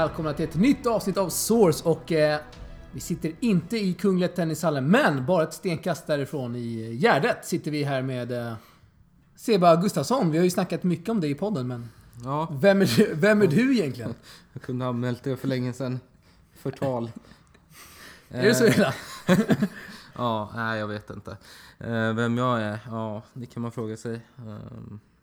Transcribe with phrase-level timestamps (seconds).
[0.00, 2.40] välkomna till ett nytt avsnitt av Source och eh,
[2.92, 7.84] vi sitter inte i Kungliga Tennishallen, men bara ett stenkast därifrån i Gärdet sitter vi
[7.84, 8.52] här med eh,
[9.36, 10.30] Seba Gustafsson.
[10.30, 11.88] Vi har ju snackat mycket om det i podden, men
[12.24, 14.14] Ja, vem är du, vem är du egentligen?
[14.52, 16.00] jag kunde ha anmält det för länge sedan.
[16.54, 17.10] Förtal.
[18.28, 18.94] Är det så Eh, illa?
[20.16, 21.36] Ja, nej jag vet inte.
[21.78, 22.78] Eh, Vem jag är?
[22.90, 24.20] Ja, det kan man fråga sig.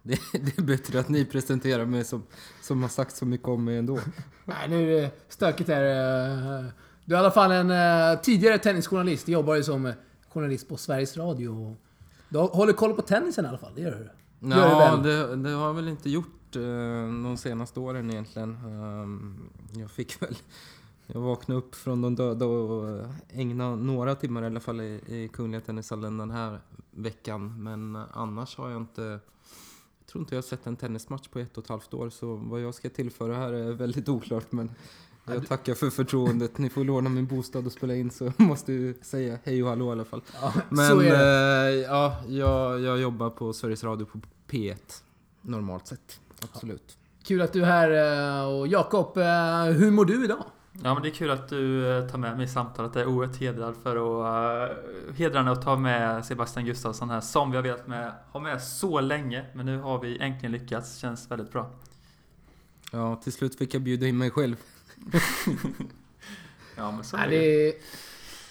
[0.08, 2.24] Det, det är bättre att ni presenterar mig som,
[2.62, 4.00] som har sagt så mycket om mig ändå.
[4.46, 5.84] Nej, nu är det stökigt här.
[5.84, 6.66] eh,
[7.06, 9.26] Du är i alla fall en eh, tidigare tennisjournalist.
[9.26, 9.94] Du jobbar ju som eh,
[10.30, 11.76] journalist på Sveriges Radio.
[12.30, 14.10] Du håller koll på tennisen i alla fall, det gör du.
[14.50, 18.50] Ja, det, det har jag väl inte gjort de senaste åren egentligen.
[18.66, 20.36] Ehm, Jag fick väl...
[21.08, 25.30] Jag vaknade upp från de döda och ägnade några timmar i alla fall i, i
[25.34, 26.60] Kungliga Tennishallen den här
[26.92, 27.64] veckan.
[27.64, 29.20] Men annars har jag inte...
[30.18, 32.62] Jag tror inte jag sett en tennismatch på ett och ett halvt år, så vad
[32.62, 34.52] jag ska tillföra här är väldigt oklart.
[34.52, 34.72] Men
[35.26, 36.58] jag tackar för förtroendet.
[36.58, 39.90] Ni får låna min bostad och spela in, så måste jag säga hej och hallå
[39.90, 40.22] i alla fall.
[40.42, 41.16] Ja, Men eh,
[41.86, 44.76] ja, jag, jag jobbar på Sveriges Radio på P1
[45.42, 46.20] normalt sett.
[46.42, 46.98] Absolut.
[47.24, 50.44] Kul att du är här eh, och Jakob, eh, hur mår du idag?
[50.84, 52.96] Ja men det är kul att du eh, tar med mig i samtalet.
[52.96, 57.52] Jag är oerhört hedrad för att uh, hedrande att ta med Sebastian Gustafsson här som
[57.52, 59.46] vi har velat med, ha med så länge.
[59.54, 60.98] Men nu har vi äntligen lyckats.
[60.98, 61.72] Känns väldigt bra.
[62.92, 64.56] Ja, till slut fick jag bjuda in mig själv.
[66.78, 67.68] Ja men så är det det.
[67.68, 67.74] är...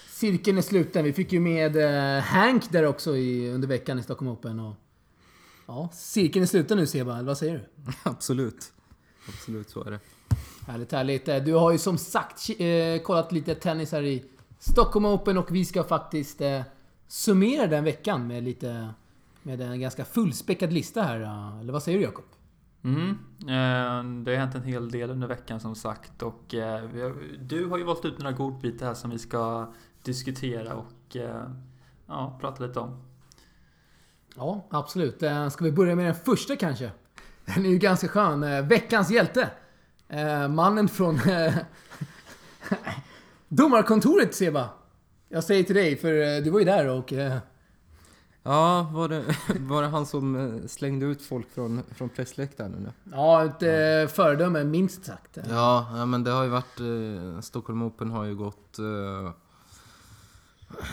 [0.09, 1.05] Cirkeln är sluten.
[1.05, 4.59] Vi fick ju med eh, Hank där också i, under veckan i Stockholm Open.
[4.59, 4.75] Och,
[5.65, 7.91] ja, cirkeln är sluten nu Seba, vad säger du?
[8.03, 8.73] Absolut.
[9.27, 9.99] Absolut, så är det.
[10.67, 11.27] Härligt, härligt.
[11.27, 14.25] Eh, Du har ju som sagt eh, kollat lite tennis här i
[14.59, 16.61] Stockholm Open och vi ska faktiskt eh,
[17.07, 18.89] summera den veckan med lite...
[19.43, 21.19] Med en ganska fullspäckad lista här.
[21.61, 22.25] Eller vad säger du Jakob?
[22.83, 23.09] Mm.
[23.41, 26.21] Eh, det har hänt en hel del under veckan som sagt.
[26.23, 29.73] Och har, du har ju valt ut några godbitar här som vi ska
[30.03, 31.15] diskutera och
[32.07, 33.03] ja, prata lite om.
[34.35, 35.23] Ja, absolut.
[35.51, 36.91] Ska vi börja med den första kanske?
[37.45, 38.67] Den är ju ganska skön.
[38.67, 39.49] Veckans hjälte.
[40.09, 41.19] Eh, Mannen från...
[41.19, 41.53] eh,
[43.47, 44.69] Domarkontoret Seba.
[45.29, 47.13] Jag säger till dig, för eh, du var ju där och...
[47.13, 47.37] eh,
[48.43, 49.23] Ja, var det,
[49.59, 52.91] var det han som eh, slängde ut folk från, från pressläktaren nu?
[53.11, 55.37] Ja, ett eh, föredöme minst sagt.
[55.49, 56.79] Ja, ja, men det har ju varit...
[56.79, 59.31] Eh, Stockholm Open har ju gått eh,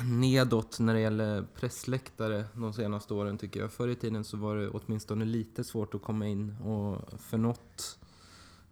[0.05, 3.73] nedåt när det gäller pressläktare de senaste åren tycker jag.
[3.73, 7.99] Förr i tiden så var det åtminstone lite svårt att komma in och för något...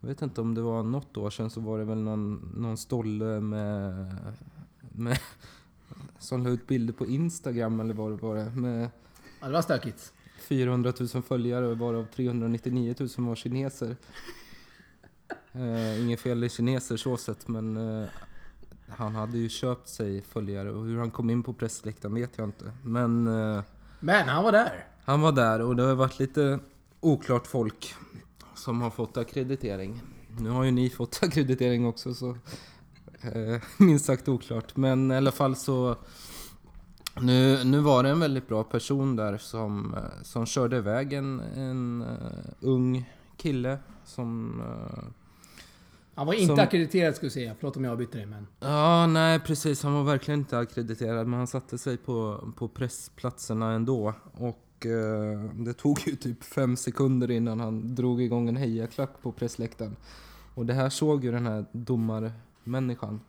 [0.04, 2.76] Jag vet inte om det var något år sedan så var det väl någon, någon
[2.76, 4.14] stolle med...
[4.92, 5.18] med
[6.18, 8.90] som la ut bilder på Instagram eller vad det var det, med
[9.40, 10.12] Ja, det var stökigt.
[10.40, 13.96] 400 000 följare varav 399 000 var kineser.
[15.52, 18.08] Eh, inget fel i kineser så sett men eh,
[18.88, 22.48] han hade ju köpt sig följare och hur han kom in på pressläktaren vet jag
[22.48, 22.72] inte.
[22.82, 23.62] Men eh,
[24.00, 24.84] Men han var där.
[25.04, 26.58] han var där och det har varit lite
[27.00, 27.94] oklart folk
[28.62, 30.00] som har fått akkreditering.
[30.38, 32.30] Nu har ju ni fått akkreditering också så
[33.22, 34.76] eh, minst sagt oklart.
[34.76, 35.96] Men i alla fall så
[37.20, 41.40] nu, nu var det en väldigt bra person där som, eh, som körde iväg en,
[41.40, 44.60] en eh, ung kille som...
[44.60, 45.04] eh,
[46.14, 47.54] Han var inte Som- akkrediterad skulle jag säga.
[47.58, 48.46] Förlåt om jag avbryter dig men...
[48.60, 49.82] Ja, nej precis.
[49.82, 54.14] Han var verkligen inte akkrediterad men han satte sig på, på pressplatserna ändå.
[54.32, 59.32] Och eh, det tog ju typ fem sekunder innan han drog igång en hejaklack på
[59.32, 59.96] pressläktaren.
[60.54, 63.20] Och det här såg ju den här domarmänniskan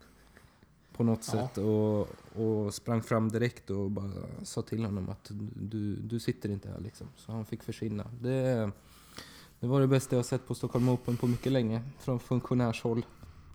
[0.98, 1.40] på något Ja.
[1.42, 2.00] sätt och,
[2.46, 4.12] och sprang fram direkt och bara
[4.44, 7.08] sa till honom att du, du sitter inte här liksom.
[7.16, 8.04] Så han fick försvinna.
[8.22, 8.72] Det,
[9.60, 13.06] det var det bästa jag sett på Stockholm Open på mycket länge från funktionärshåll.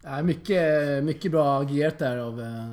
[0.03, 2.73] Ja, mycket, mycket bra agerat där av eh,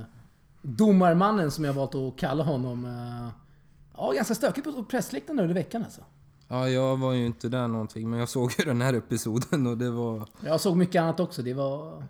[0.61, 2.85] domarmannen som jag valt att kalla honom.
[2.85, 3.27] Eh,
[3.97, 6.01] ja, ganska stökigt på pressläktaren under veckan alltså.
[6.47, 9.77] Ja, jag var ju inte där någonting, men jag såg ju den här episoden och
[9.77, 10.27] det var...
[10.41, 11.41] Jag såg mycket annat också.
[11.41, 12.03] Det var...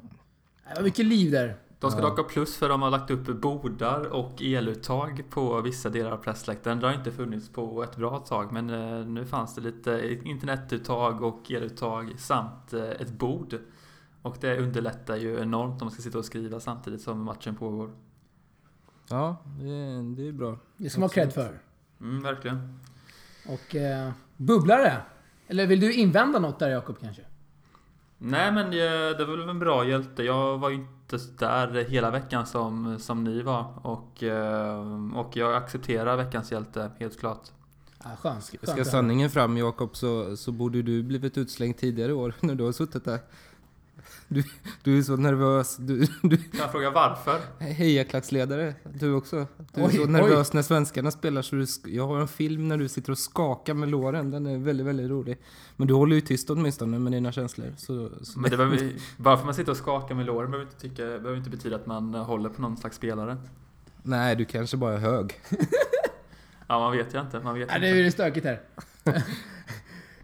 [0.69, 1.57] Det var mycket liv där.
[1.79, 2.05] De ska Ja.
[2.09, 6.17] dock ha plus för de har lagt upp bordar och eluttag på vissa delar av
[6.17, 6.79] pressläktaren.
[6.79, 11.21] Det har inte funnits på ett bra tag men eh, nu fanns det lite internetuttag
[11.23, 13.55] och eluttag samt eh, ett bord.
[14.21, 17.91] Och det underlättar ju enormt om man ska sitta och skriva samtidigt som matchen pågår.
[19.09, 20.57] Ja, det, det är bra.
[20.77, 21.59] Det ska man ha cred för.
[22.05, 22.79] Mm, verkligen.
[23.47, 23.75] Och...
[23.75, 25.01] Eh, bubblare!
[25.47, 27.21] Eller vill du invända något där Jakob kanske?
[28.17, 30.23] Nej men det, det var väl en bra hjälte.
[30.23, 33.87] Jag var ju inte där hela veckan som, som ni var.
[33.87, 37.47] Och, eh, och jag accepterar veckans hjälte, helt klart.
[38.03, 38.43] Ja, skönt.
[38.43, 42.55] skönt Ska sanningen fram Jakob så, så borde du blivit utslängd tidigare i år när
[42.55, 43.19] du har suttit där.
[44.27, 44.43] Du,
[44.83, 45.77] du är så nervös.
[45.77, 47.39] Du, du Kan jag fråga varför?
[47.59, 49.47] hejaklacksledare, du också.
[49.73, 52.77] Du är Oj, så nervös när svenskarna spelar så du, Jag har en film när
[52.77, 54.31] du sitter och skakar med låren.
[54.31, 55.37] Den är väldigt, väldigt rolig.
[55.75, 57.73] Men du håller ju tyst åtminstone med dina känslor.
[57.77, 60.71] Så, så Men det behöver, bara för att man sitter och skakar med låren behöver
[60.71, 63.37] inte, tycka, behöver inte betyda att man håller på någon slags spelare.
[64.03, 65.39] Nej, du kanske bara är hög.
[66.67, 67.39] Ja, man vet ju inte.
[67.39, 67.87] Man vet Ja, inte.
[67.87, 68.61] det är det stökigt här.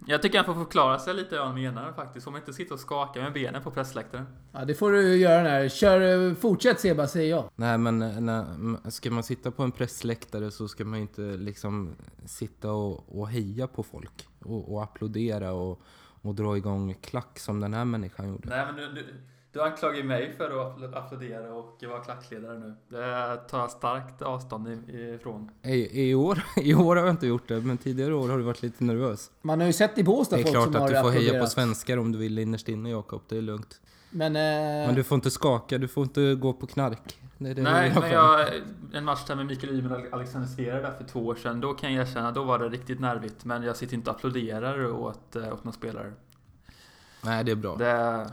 [0.06, 2.24] Jag tycker han får förklara sig lite vad han menar faktiskt.
[2.24, 4.26] Får man inte sitta och skaka med benen på pressläktaren?
[4.52, 5.68] Ja, det får du göra här.
[5.68, 7.50] Kör, fortsätt Seba, säger jag.
[7.56, 11.90] Nej, men när, ska man sitta på en pressläktare så ska man ju inte liksom
[12.24, 14.28] sitta och, och heja på folk.
[14.44, 15.80] Och, och applådera och,
[16.22, 18.48] och dra igång klack som den här människan gjorde.
[18.48, 19.06] Nej, men du, du,
[19.52, 22.74] du anklagar ju mig för att appl- applådera och vara klackledare nu.
[22.88, 25.50] Det tar jag starkt avstånd ifrån.
[25.62, 28.44] I, i, år, I år har jag inte gjort det, men tidigare år har du
[28.44, 29.30] varit lite nervös.
[29.42, 31.10] Man har ju sett i Båstad Det är folk klart som att har du får
[31.10, 33.80] heja på svenskar om du vill innerst inne Jakob, det är lugnt.
[34.10, 34.36] Men...
[34.36, 37.18] Eh, Men du får inte skaka, du får inte gå på knark.
[37.38, 38.48] Det är det Nej, har men jag,
[38.92, 41.74] en match där med Mikael Ymer och Alexander Zverev där för två år sedan, då
[41.74, 43.44] kan jag erkänna, då var det riktigt nervigt.
[43.44, 46.12] Men jag sitter inte och applåderar åt, eh, åt någon spelare.
[47.24, 47.76] Nej, det är bra.
[47.76, 48.26] Det,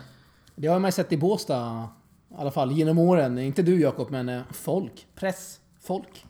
[0.62, 1.90] Det har man ju sett i Båstad.
[2.30, 3.38] I alla fall genom åren.
[3.38, 5.08] Inte du Jakob, men eh, folk.
[5.16, 5.60] Press.
[5.80, 6.26] Folk.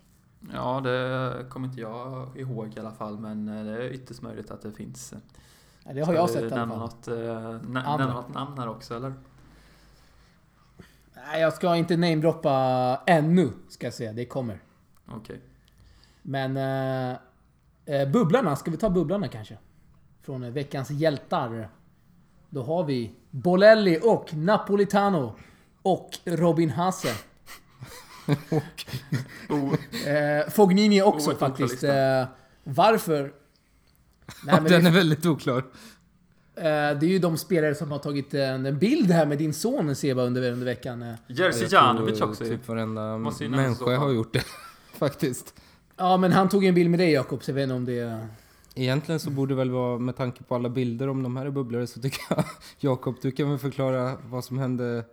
[0.54, 4.52] ja, det kommer inte jag ihåg i alla fall, men eh, det är ytterst möjligt
[4.52, 5.14] att det finns.
[5.84, 6.80] Ja, det har jag sett i alla fall.
[6.80, 7.98] något, eh, Andra.
[7.98, 9.14] nämna något namn här också, eller?
[11.16, 14.14] Nej, jag ska inte namedroppa ännu, ska jag säga.
[14.14, 14.60] Det kommer.
[15.08, 15.42] Okej.
[16.22, 16.58] Men...
[17.86, 19.58] Eh, bubblarna, ska vi ta bubblarna kanske?
[20.22, 21.70] Från veckans hjältar.
[22.50, 25.36] Då har vi Bolelli och Napolitano.
[25.82, 27.10] Och Robin Hasse.
[29.50, 29.74] Oh,
[30.08, 31.84] Eh, Fognini också faktiskt.
[31.84, 32.24] Eh,
[32.64, 33.34] varför?
[34.46, 35.58] Nej, den det, är väldigt oklar.
[35.58, 39.96] eh, det är ju de spelare som har tagit en bild här med din son
[39.96, 41.02] Seba under, under veckan.
[41.02, 41.16] eh.
[41.28, 42.44] Jerzy Janovic också.
[42.44, 43.18] Typ varenda
[43.50, 44.44] människa har gjort det.
[44.98, 45.54] Faktiskt.
[45.98, 48.28] Ja, men han tog en bild med dig Jakob, så jag vet inte om det...
[48.76, 51.52] Egentligen så borde det väl vara, med tanke på alla bilder om de här är
[51.52, 52.46] bubblare, så tycker jag
[52.80, 55.06] Jakob, du kan väl förklara vad som hände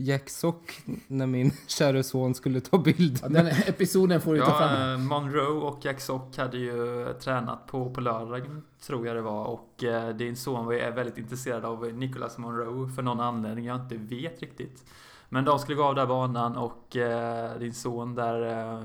[0.00, 3.18] Jack Sock när min kära son skulle ta bild.
[3.22, 4.80] Ja, den episoden får du ta fram.
[4.80, 9.22] Ja, eh, Monroe och Jack Sock hade ju tränat på, på lördagen, tror jag det
[9.22, 9.44] var.
[9.44, 13.76] Och eh, din son var ju väldigt intresserad av Nicholas Monroe för någon anledning jag
[13.76, 14.84] inte vet riktigt.
[15.28, 18.62] Men de skulle gå av där banan och eh, din son där...
[18.74, 18.82] Eh,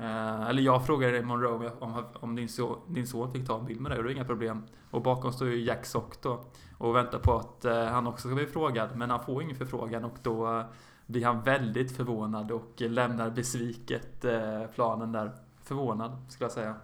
[0.00, 3.66] eh, eller jag frågade Monroe om, om, om din, son, din son fick ta en
[3.66, 4.62] bild med dig och det var inga problem.
[4.90, 6.44] Och bakom står ju Jack Sock då
[6.78, 8.88] och väntar på att eh, han också ska bli frågad.
[8.96, 10.64] Men han får ingen förfrågan och då eh,
[11.06, 15.32] blir han väldigt förvånad och lämnar besviket eh, planen där.
[15.62, 16.74] Förvånad, skulle jag säga.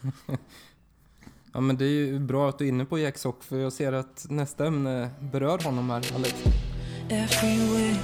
[1.52, 3.72] Ja men det är ju bra att du är inne på Jack Sock, för jag
[3.72, 6.34] ser att nästa ämne berör honom här, Alex.
[7.08, 7.94] Everywhere,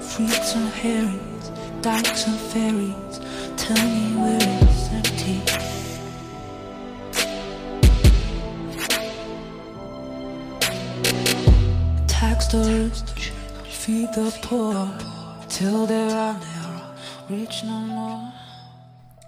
[0.00, 1.52] fruits and herrings,
[1.82, 3.29] dykes and ferries.
[3.60, 5.40] Tell me where it's empty.
[12.08, 13.32] Tax the rich,
[13.64, 14.88] feed the poor,
[15.48, 16.80] till are never
[17.28, 18.30] rich no more.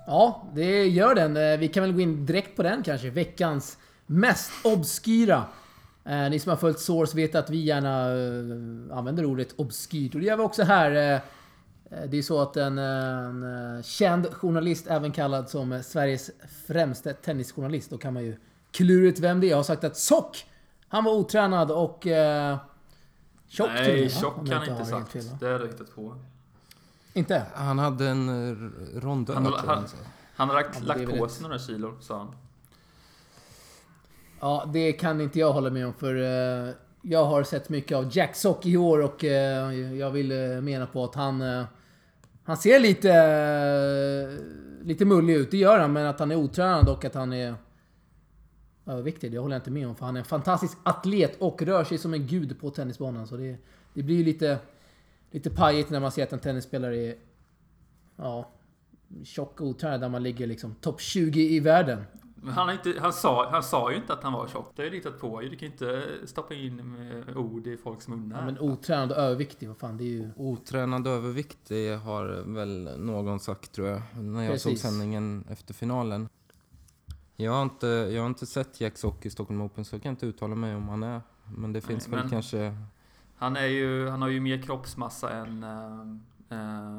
[0.06, 1.36] Ja, det gör den.
[1.36, 3.10] Eh, vi kan väl gå in direkt på den kanske.
[3.10, 5.44] Veckans mest obskyra.
[6.04, 8.00] Eh, ni som har följt Source vet att vi gärna
[8.90, 10.14] eh, använder ordet obskyrt.
[10.14, 11.14] Och det gör vi också här.
[11.14, 11.20] Eh,
[12.08, 16.30] det är så att en, eh, en eh, känd journalist, även kallad som eh, Sveriges
[16.66, 18.36] främste tennisjournalist, då kan man ju
[18.70, 20.46] klura ut vem det är, har sagt att Sock,
[20.88, 22.06] han var otränad och...
[22.06, 22.56] Eh,
[23.48, 25.12] tjock Nej, tjock jag han inte sagt.
[25.12, 25.24] fel?
[25.40, 26.16] Det har du hittat på.
[27.12, 27.42] Inte?
[27.54, 29.34] Han hade en eh, rondör.
[29.34, 29.96] Han, han, han sa.
[30.34, 32.34] han har lagt, lagt är på sig några kilo, sa han.
[34.40, 38.16] Ja, det kan inte jag hålla med om för eh, jag har sett mycket av
[38.16, 41.64] Jack Sock i år och eh, jag vill eh, mena på att han
[42.44, 44.38] han ser lite...
[44.82, 47.54] lite mullig ut, det gör han, men att han är otränad och att han är
[48.86, 49.96] överviktig, det håller jag inte med om.
[49.96, 53.26] För han är en fantastisk atlet och rör sig som en gud på tennisbanan.
[53.26, 53.56] Så det,
[53.94, 54.58] det blir ju lite,
[55.30, 57.14] lite pajigt när man ser att en tennisspelare är...
[58.16, 58.50] Ja...
[59.24, 62.04] Tjock och otränad där man ligger liksom topp 20 i världen.
[62.44, 64.72] Men han, har inte, han, sa, han sa ju inte att han var tjock.
[64.76, 65.48] Det har ju hittat på ju.
[65.48, 68.38] Du kan ju inte stoppa in med ord i folks munnar.
[68.38, 70.30] Ja, men otränad och överviktig, vad fan det är ju...
[70.36, 74.82] Otränad övervikt, det har väl någon sagt tror jag, när jag såg Precis.
[74.82, 76.28] sändningen efter finalen.
[77.36, 80.10] Jag har inte, jag har inte sett Jack Sock i Stockholm Open, så jag kan
[80.10, 81.20] inte uttala mig om han är.
[81.56, 82.76] Men det finns Nej, väl men- kanske...
[83.36, 86.16] Han, är ju, han har ju mer kroppsmassa än eh, eh,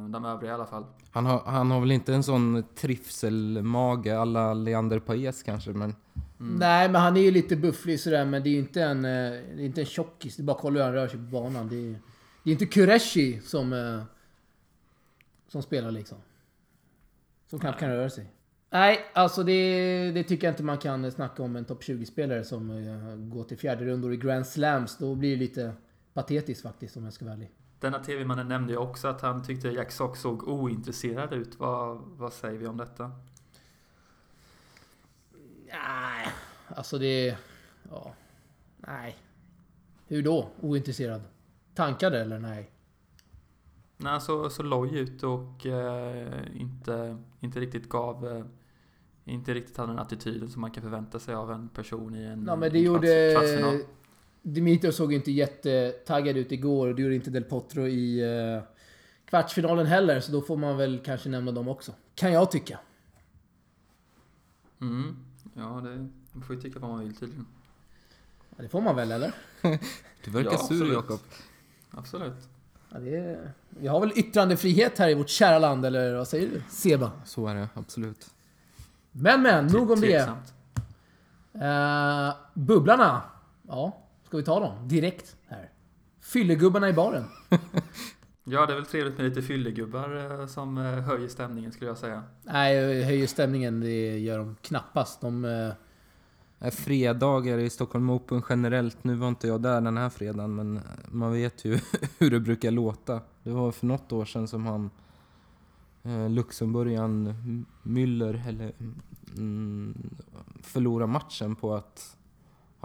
[0.09, 0.85] de övriga i alla fall.
[1.11, 5.95] Han har, han har väl inte en sån trivselmage alla Leander Paes kanske, men...
[6.37, 9.31] Nej, men han är ju lite bufflig sådär, men det är ju inte en, eh,
[9.31, 10.35] det är inte en tjockis.
[10.35, 11.69] Det är bara att kolla hur han rör sig på banan.
[11.69, 11.99] Det är,
[12.43, 14.03] det är inte Kureshi som, eh,
[15.47, 16.17] som spelar liksom.
[17.49, 18.25] Som knappt kan röra sig.
[18.69, 22.69] Nej, alltså det, det tycker jag inte man kan snacka om en topp 20-spelare som
[22.69, 24.97] eh, går till fjärde rundor i Grand Slams.
[24.97, 25.73] Då blir det lite
[26.13, 27.51] patetiskt faktiskt om jag ska vara ärlig.
[27.83, 31.59] Denna TV-mannen nämnde ju också att han tyckte Jack Sock såg ointresserad ut.
[31.59, 33.11] Vad, vad säger vi om detta?
[35.67, 36.27] Nej,
[36.67, 37.37] alltså det...
[37.89, 38.13] Ja.
[38.77, 39.17] Nej.
[40.07, 40.49] Hur då?
[40.61, 41.21] Ointresserad?
[41.75, 42.71] Tankad eller nej?
[43.97, 48.27] Nej, så, så loj ut och eh, inte, inte riktigt gav...
[48.27, 48.45] Eh,
[49.25, 52.45] inte riktigt hade den attityden som man kan förvänta sig av en person i en
[52.47, 53.31] Ja, men det en gjorde...
[53.31, 53.83] Plats,
[54.43, 58.63] Dimitrov såg inte jättetaggad ut igår och det gjorde inte Del Potro i eh,
[59.25, 60.19] kvartsfinalen heller.
[60.19, 61.93] Så då får man väl kanske nämna dem också.
[62.15, 62.79] Kan jag tycka.
[64.81, 65.15] Mm.
[65.53, 67.45] Ja, det, man får ju tycka vad man vill tydligen.
[68.49, 69.33] Ja, det får man väl eller?
[70.25, 70.93] Du verkar Ja, sur absolut.
[70.93, 71.19] Jakob.
[71.91, 72.49] Absolut.
[72.89, 73.51] Ja, det är...
[73.69, 76.61] Vi har väl yttrandefrihet här i vårt kära land, eller vad säger du?
[76.69, 77.11] Seba?
[77.25, 78.29] Så är det, absolut.
[79.11, 80.29] Men men, nog om det.
[81.55, 83.21] Uh, bubblarna.
[83.67, 84.02] Ja,
[84.33, 85.69] ska vi ta dem direkt här?
[86.21, 87.23] Fyllegubbarna i baren.
[88.43, 91.97] Ja, det är väl trevligt med lite fyllegubbar eh, som eh, höjer stämningen skulle jag
[91.97, 92.23] säga.
[92.43, 95.21] Nej, höjer stämningen, det gör de knappast.
[95.21, 95.45] De...
[95.45, 95.71] eh,
[96.59, 100.79] Är fredagar i Stockholm Open generellt, nu var inte jag där den här fredagen, men
[101.11, 101.79] man vet ju
[102.19, 103.21] hur det brukar låta.
[103.43, 104.89] Det var för något år sedan som han,
[106.03, 108.71] eh, Luxemburgaren Müller, eller,
[109.37, 110.09] mm,
[110.61, 112.17] förlorade matchen på att,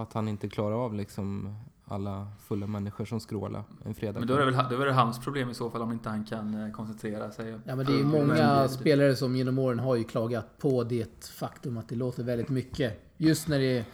[0.02, 4.18] att han inte klarar av liksom alla fulla människor som skrålar en fredag.
[4.18, 6.08] Men då är det väl då är det hans problem i så fall om inte
[6.08, 7.58] han kan eh, koncentrera sig.
[7.64, 11.24] Ja men det är ju många spelare som genom åren har ju klagat på det
[11.24, 13.00] faktum att det låter väldigt mycket.
[13.16, 13.84] Just när det är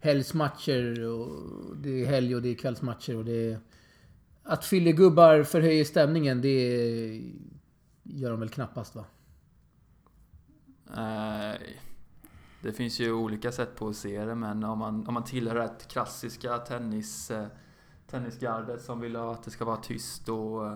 [0.00, 3.58] helgsmatcher och det är helg och det är kvällsmatcher och det är...
[4.42, 7.22] Att fyllegubbar förhöjer stämningen, det
[8.02, 9.04] gör de väl knappast va?
[10.96, 11.80] Nej.
[12.62, 15.56] Det finns ju olika sätt på att se det, men om man, om man tillhör
[15.56, 17.46] ett klassiska tennis, eh,
[18.10, 20.72] tennisgardet som vill ha att det ska vara tyst och eh,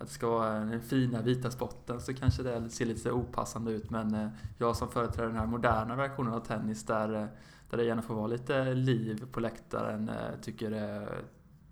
[0.00, 3.90] att det ska vara den fina vita spotten så kanske det ser lite opassande ut.
[3.90, 7.08] Men eh, jag som företräder den här moderna versionen av tennis där,
[7.70, 10.10] där det gärna får vara lite liv på läktaren
[10.42, 11.08] tycker, det,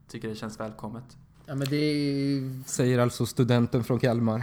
[0.09, 1.16] tycker det känns välkommet.
[1.47, 2.62] Ja men det är...
[2.66, 4.42] Säger alltså studenten från Kalmar.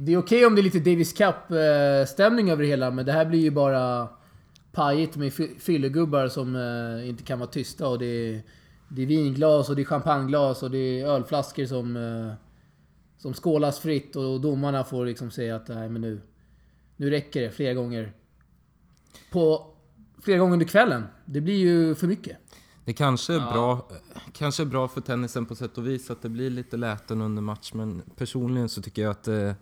[0.00, 3.24] Det är okej om det är lite Davis Cup-stämning över det hela, men det här
[3.24, 4.08] blir ju bara
[4.72, 8.42] pajigt med fy- fyllegubbar som eh, inte kan vara tysta och det är,
[8.88, 12.32] det är vinglas och det är champagneglas och det är ölflaskor som, eh,
[13.18, 16.20] som skålas fritt och domarna får liksom säga att nej men nu,
[16.96, 18.12] nu räcker det flera gånger.
[19.32, 19.66] På
[20.22, 21.04] flera gånger under kvällen.
[21.24, 22.36] Det blir ju för mycket.
[22.84, 23.52] Det kanske är, Ja.
[23.52, 23.88] bra,
[24.32, 27.42] kanske är bra för tennisen på sätt och vis att det blir lite läten under
[27.42, 29.56] match, men personligen så tycker jag att det,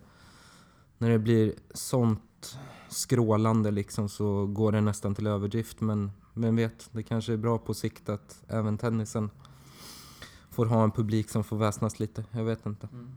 [0.99, 5.81] när det blir sånt skrålande liksom så går det nästan till överdrift.
[5.81, 9.31] Men vem vet, det kanske är bra på sikt att även tennisen
[10.51, 12.25] får ha en publik som får väsnas lite.
[12.31, 12.89] Jag vet inte.
[12.93, 13.11] Mm.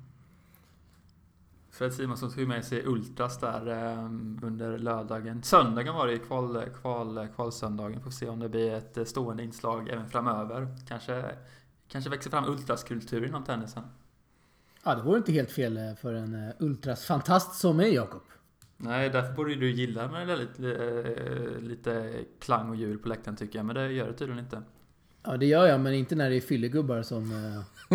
[1.79, 4.05] Fred Simonsson tog med sig Ultras där eh,
[4.41, 5.43] under lördagen.
[5.43, 8.01] Söndagen var det ju, kval, kval, kvalsöndagen.
[8.01, 10.67] Får se om det blir ett eh, stående inslag även framöver.
[10.88, 11.25] Kanske,
[11.88, 13.83] kanske växer fram Ultraskultur inom tennisen.
[14.83, 18.21] Ja, det vore inte helt fel eh, för en eh, ultrasfantast som mig, Jakob.
[18.77, 23.09] Nej, därför borde ju du gilla med det lite, eh, lite klang och ljud på
[23.09, 23.65] läktaren tycker jag.
[23.65, 24.62] Men det gör det tydligen inte.
[25.24, 27.31] Ja, det gör jag, men inte när det är fyllegubbar som,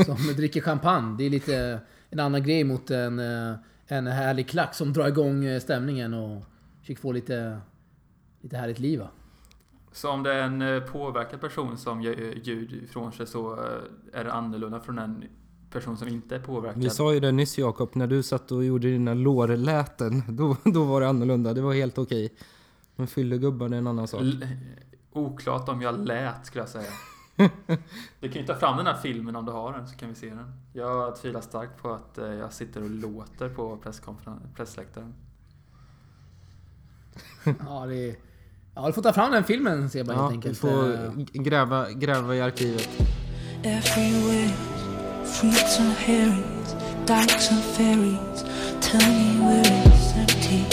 [0.06, 1.16] som dricker champagne.
[1.18, 3.18] Det är lite en annan grej mot en,
[3.86, 6.42] en härlig klack som drar igång stämningen och
[6.80, 7.60] försöker få lite,
[8.40, 8.98] lite härligt liv.
[9.00, 9.08] Va?
[9.92, 13.54] Så om det är en påverkad person som gör ljud ifrån sig så
[14.12, 15.24] är det annorlunda från en
[15.74, 16.82] person som inte är påverkad.
[16.82, 20.84] Vi sa ju det nyss Jakob, när du satt och gjorde dina lårläten, då, då
[20.84, 21.54] var det annorlunda.
[21.54, 22.32] Det var helt okej.
[22.96, 24.20] Men fyllegubbar det är en annan sak.
[24.20, 24.46] L-
[25.12, 26.90] oklart om jag lät skulle jag säga.
[28.20, 30.14] Du kan ju ta fram den här filmen om du har den så kan vi
[30.14, 30.52] se den.
[30.72, 33.78] Jag tvivlar starkt på att eh, jag sitter och låter på
[34.56, 35.14] pressläktaren.
[37.44, 38.16] Ja, det är...
[38.74, 40.58] Ja, du får ta fram den filmen, bara Ja, helt vi enkelt.
[40.58, 41.12] får Eh,
[41.42, 42.88] gräva, gräva i arkivet.
[43.64, 44.50] Everywhere,
[45.24, 46.74] fruits and herrings,
[47.06, 48.44] dykes and ferries.
[48.80, 50.64] Tell me where it's empty.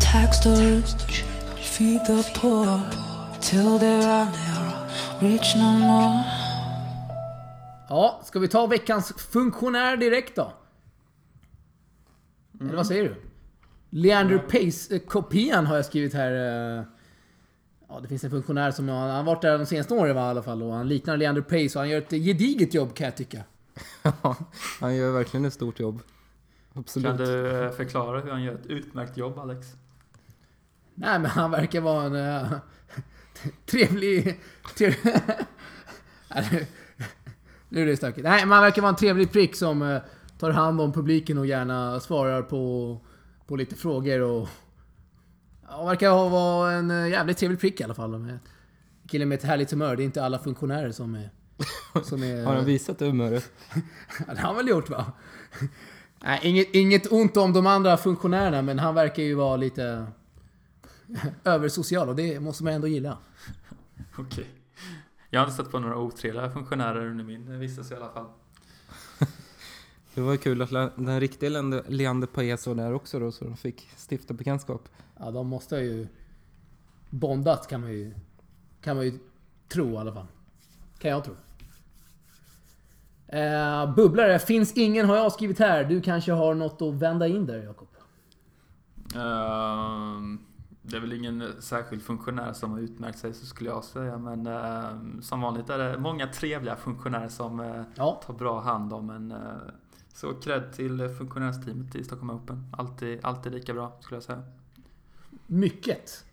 [0.00, 1.24] Tax the rich,
[1.56, 2.80] feed the poor,
[3.40, 6.24] till there are never rich no more.
[7.88, 10.52] Ja, ska vi ta veckans funktionär direkt då?
[12.60, 13.16] Eller vad säger du?
[13.90, 16.86] Leander Pace-kopian har jag skrivit här.
[17.94, 20.24] Ja, det finns en funktionär som han har varit där de senaste åren va, i
[20.30, 23.16] alla fall och han liknar Leander Pace och han gör ett gediget jobb kan jag
[23.16, 23.42] tycka.
[24.22, 24.36] Ja,
[24.80, 26.02] han gör verkligen ett stort jobb.
[26.72, 27.18] Kan Absolut.
[27.18, 29.66] du eh, förklara hur han gör ett utmärkt jobb Alex?
[30.94, 32.52] Nej men han verkar vara en uh,
[33.66, 34.40] trevlig...
[34.76, 34.98] trevlig
[37.68, 38.24] nu- är det stökigt.
[38.24, 40.02] Nej, men han verkar vara en trevlig prick som eh,
[40.38, 42.98] tar hand om publiken och gärna svarar på,
[43.46, 44.48] på lite frågor och...
[45.76, 48.18] Ja, verkar ha- vara en eh, jävligt trevlig prick i alla fall.
[48.18, 48.38] Med
[49.08, 49.96] killen med ett härligt humör.
[49.96, 51.30] Det är inte alla funktionärer som är...
[52.02, 53.50] Som är Har han visat humöret?
[54.18, 55.12] Ja, det har han väl gjort va?
[56.24, 60.06] Nej, inget, inget ont om de andra funktionärerna, men han verkar ju vara lite
[61.44, 63.18] översocial och det måste man ändå gilla.
[64.18, 64.46] Okej.
[65.30, 68.26] Jag har inte stött på några otrevliga funktionärer under min vistelse i alla fall.
[70.14, 73.56] Det var kul att den riktiga Leander- Leander Paes var där också då, så de
[73.56, 74.88] fick stifta bekantskap.
[75.18, 76.08] Ja, de måste ju
[77.10, 78.14] bondat kan man ju,
[78.80, 79.18] kan man ju
[79.68, 80.26] tro i alla fall.
[80.98, 81.34] Kan jag tro.
[83.28, 85.84] Eh, bubblare, finns ingen har jag skrivit här.
[85.84, 87.88] Du kanske har något att vända in där Jakob?
[89.14, 90.38] Ehm,
[90.82, 94.18] det är väl ingen särskild funktionär som har utmärkt sig så skulle jag säga.
[94.18, 98.92] Men ehm, som vanligt är det många trevliga funktionärer som eh, Ja, tar bra hand
[98.92, 99.34] om en.
[100.12, 102.66] Eh, så cred till funktionärsteamet i Stockholm Open.
[102.72, 104.42] Alltid, alltid lika bra skulle jag säga.
[105.46, 106.24] mycket.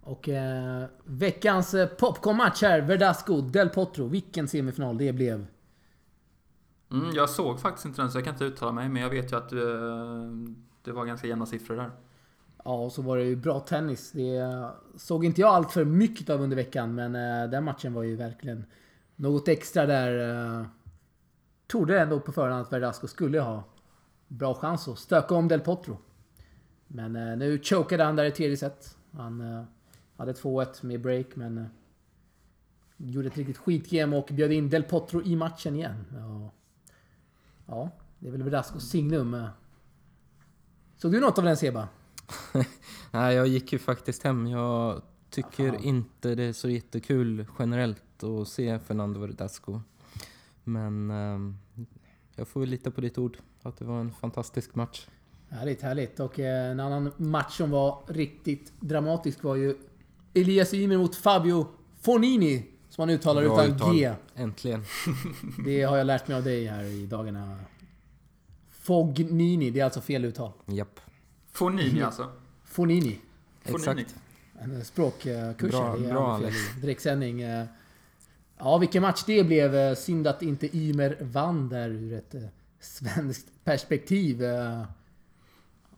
[0.00, 2.80] Och eh, veckans eh, popcornmatch här.
[2.80, 4.06] Verdasco, Del Potro.
[4.06, 5.46] Vilken semifinal det blev.
[6.90, 8.88] Mm, jag såg faktiskt inte den så jag kan inte uttala mig.
[8.88, 9.58] Men jag vet ju att eh,
[10.82, 11.90] det var ganska jämna siffror där.
[12.64, 14.12] Ja, och så var det ju bra tennis.
[14.12, 18.02] Det såg inte jag allt för mycket av under veckan, men eh, den matchen var
[18.02, 18.64] ju verkligen
[19.16, 20.66] något extra där.
[21.70, 23.64] Trodde ändå på förhand att Verdasco skulle ha
[24.28, 25.98] bra chans att stöka om Del Potro.
[26.86, 28.96] Men eh, nu chokade han där i tredje set.
[29.12, 29.64] Han eh,
[30.16, 31.64] hade 2-1 med break, men eh,
[32.96, 36.04] gjorde ett riktigt skitgame och bjöd in Del Potro i matchen igen.
[36.12, 36.50] Ja,
[37.66, 39.34] ja det är väl Verdascos signum.
[39.34, 39.48] eh.
[40.96, 41.88] Såg du något av den Seba?
[43.10, 44.46] Nej, jag gick ju faktiskt hem.
[44.46, 45.84] Jag tycker Fan.
[45.84, 49.80] inte det är så jättekul generellt att se Fernando Verdasco.
[50.68, 51.56] Men ehm,
[52.36, 55.06] jag får väl lita på ditt ord, att det var en fantastisk match.
[55.48, 56.20] Härligt, härligt.
[56.20, 59.76] Och eh, en annan match som var riktigt dramatisk var ju
[60.34, 61.66] Elias Ymer mot Fabio
[62.00, 62.66] Fonini.
[62.88, 63.94] Som man uttalar Bra utan uttal.
[63.96, 64.12] G.
[64.34, 64.84] Äntligen.
[65.64, 67.58] Det har jag lärt mig av dig här i dagarna.
[68.70, 70.52] Fognini, det är alltså fel uttal.
[70.66, 71.00] Japp.
[71.52, 72.32] Fonini alltså.
[72.64, 73.18] Fonini.
[73.64, 74.16] Exakt.
[74.60, 76.56] En språkkurs Bra- bra, Alex.
[76.80, 77.42] Direktsändning.
[78.58, 79.74] Ja, vilken match det blev.
[79.74, 82.42] Eh, synd att inte Ymer vann där ur ett eh,
[82.80, 84.44] svenskt perspektiv.
[84.44, 84.82] Eh,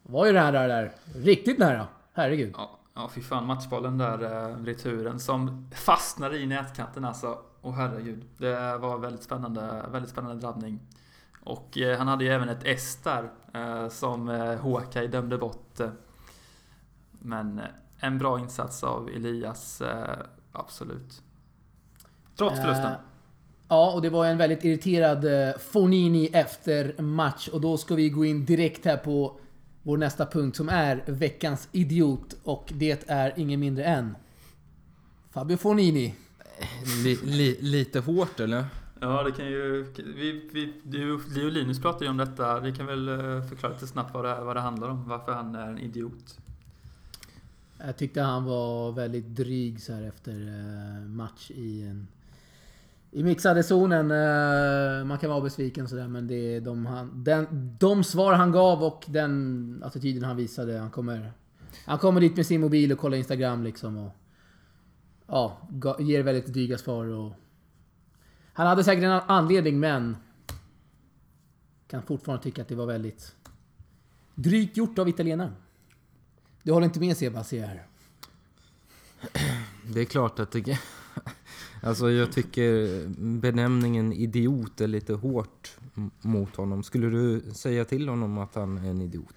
[0.03, 0.93] var ju nära där.
[1.15, 1.87] Riktigt nära.
[2.13, 2.55] Herregud.
[2.57, 7.39] Ja, ja fy fan matchbollen där, returen som fastnade i nätkanten alltså.
[7.63, 8.25] Åh herregud.
[8.39, 10.81] Det var väldigt spännande, väldigt spännande drabbning.
[11.43, 15.81] Och eh, han hade ju även ett S där eh, som eh, Håkai dömde bort.
[17.11, 17.61] Men
[17.99, 19.83] en bra insats av Elias,
[20.53, 21.23] absolut.
[22.41, 22.93] Trots förlusten.
[22.93, 22.99] Eh,
[23.73, 27.49] Ja, och det var en väldigt irriterad eh, Fonini efter match.
[27.49, 29.41] Och då ska vi gå in direkt här på
[29.83, 32.35] vår nästa punkt som är veckans idiot.
[32.45, 34.17] Och det är ingen mindre än
[35.31, 36.15] Fabio Fonini.
[37.05, 38.65] Li, li, lite hårt eller?
[39.01, 39.93] Ja, det kan ju...
[39.97, 42.61] Vi, vi, du, du och Linus pratade ju om detta.
[42.61, 45.09] Vi kan väl eh, förklara lite snabbt vad det, vad det handlar om.
[45.09, 46.39] Varför han är en idiot.
[47.79, 50.35] Jag tyckte han var väldigt dryg så här efter
[51.09, 52.09] match i en...
[53.13, 54.11] I mixade zonen.
[54.11, 57.47] Eh, man kan vara besviken sådär men det är de, han, den,
[57.79, 60.79] de svar han gav och den attityden han visade.
[60.79, 61.33] Han kommer,
[61.85, 64.17] han kommer dit med sin mobil och kollar Instagram liksom och...
[65.27, 65.69] Ja,
[65.99, 67.33] ger väldigt dryga svar och...
[68.53, 70.17] Han hade säkert en anledning men...
[71.89, 73.35] Kan fortfarande tycka att det var väldigt...
[74.35, 75.55] Drygt gjort av italienaren.
[76.63, 77.87] Du håller inte med Seba, ser jag här.
[79.95, 80.79] Det är klart att det...
[81.83, 82.89] Alltså jag tycker
[83.41, 85.77] benämningen idiot är lite hårt
[86.21, 86.83] mot honom.
[86.83, 89.35] Skulle du säga till honom att han är en idiot?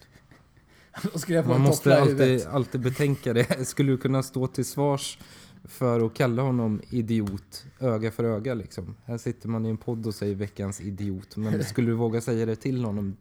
[1.27, 3.67] Jag Man måste alltid, alltid betänka det.
[3.67, 5.19] Skulle du kunna stå till svars
[5.63, 8.95] för att kalla honom idiot öga för öga liksom?
[9.05, 11.37] Här sitter man i en podd och säger veckans idiot.
[11.37, 13.17] Men skulle du våga säga det till honom?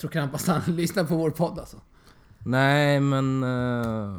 [0.00, 1.80] tror knappast han lyssnar på vår podd alltså.
[2.44, 3.42] Nej, men...
[3.42, 4.10] eh,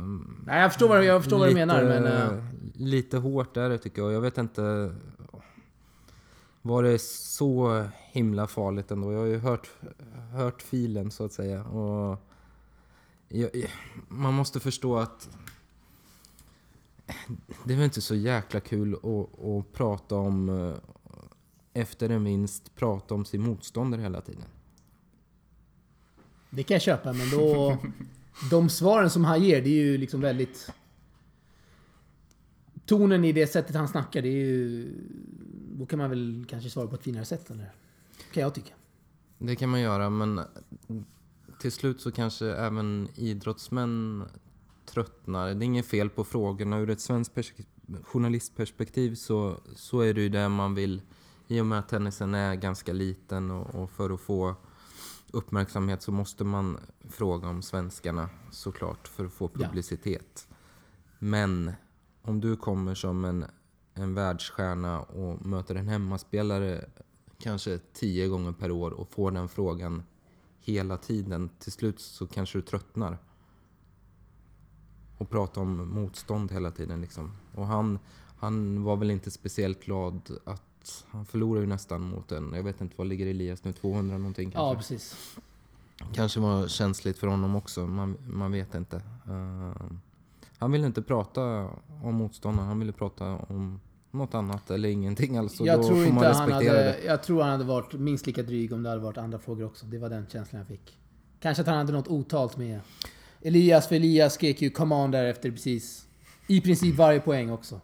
[0.45, 2.05] Nej, jag förstår vad, jag förstår vad du menar, men...
[2.05, 2.43] eh,
[2.75, 4.11] Lite hårt är det tycker jag.
[4.13, 4.95] Jag vet inte...
[6.61, 9.11] var det så himla farligt ändå.
[9.13, 9.69] Jag har ju hört,
[10.33, 11.63] hört filen så att säga.
[11.63, 12.17] Och
[13.27, 13.49] jag,
[14.07, 15.29] man måste förstå att
[17.63, 20.73] det är väl inte så jäkla kul att, att prata om eh,
[21.73, 24.43] efter en vinst, prata om sin motståndare hela tiden.
[26.51, 27.77] Det kan jag köpa, men då...
[28.49, 30.71] de svaren som han ger, det är ju liksom väldigt...
[32.85, 34.93] Tonen i det sättet han snackar, det är ju...
[35.73, 37.71] Då kan man väl kanske svara på ett finare sätt, eller?
[38.33, 38.73] Kan jag tycka.
[39.37, 40.41] Det kan man göra, men
[41.61, 44.23] till slut så kanske även idrottsmän
[44.85, 45.47] tröttnar.
[45.47, 46.79] Det är inget fel på frågorna.
[46.79, 47.39] Ur ett svenskt
[48.03, 51.01] journalistperspektiv så, så är det ju det man vill.
[51.47, 54.55] I och med att tennisen är ganska liten och, och för att få
[55.31, 56.77] uppmärksamhet så måste man
[57.09, 60.47] fråga om svenskarna såklart för att få publicitet.
[60.49, 60.55] Ja.
[61.19, 61.71] Men
[62.21, 63.45] om du kommer som en,
[63.93, 66.85] en världsstjärna och möter en hemmaspelare
[67.39, 70.03] kanske tio gånger per år och får den frågan
[70.59, 71.49] hela tiden.
[71.59, 73.17] Till slut så kanske du tröttnar.
[75.17, 77.31] Och prata om motstånd hela tiden liksom.
[77.55, 77.99] Och han,
[78.37, 80.70] han var väl inte speciellt glad att
[81.07, 84.51] han förlorade ju nästan mot en, jag vet inte vad ligger Elias nu, 200 någonting
[84.51, 84.59] kanske?
[84.61, 85.37] Ja, precis.
[86.13, 88.95] Kanske var känsligt för honom också, man, man vet inte.
[89.29, 89.73] Uh,
[90.57, 91.69] han ville inte prata
[92.03, 93.79] om motståndaren, han ville prata om
[94.11, 95.59] något annat eller ingenting alls.
[95.59, 97.03] Jag då tror inte han hade, det.
[97.05, 99.85] Jag tror han hade varit minst lika dryg om det hade varit andra frågor också.
[99.85, 100.97] Det var den känslan jag fick.
[101.39, 102.79] Kanske att han hade något otalt med
[103.41, 106.07] Elias, för Elias skrek ju 'Come on' därefter precis.
[106.47, 107.81] I princip varje poäng också.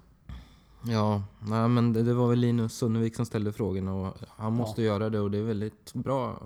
[0.81, 4.81] Ja, nej, men det, det, var väl Linus Sunnevik som ställde frågorna och han måste
[4.81, 4.87] ja.
[4.87, 6.41] göra det och det är väldigt bra,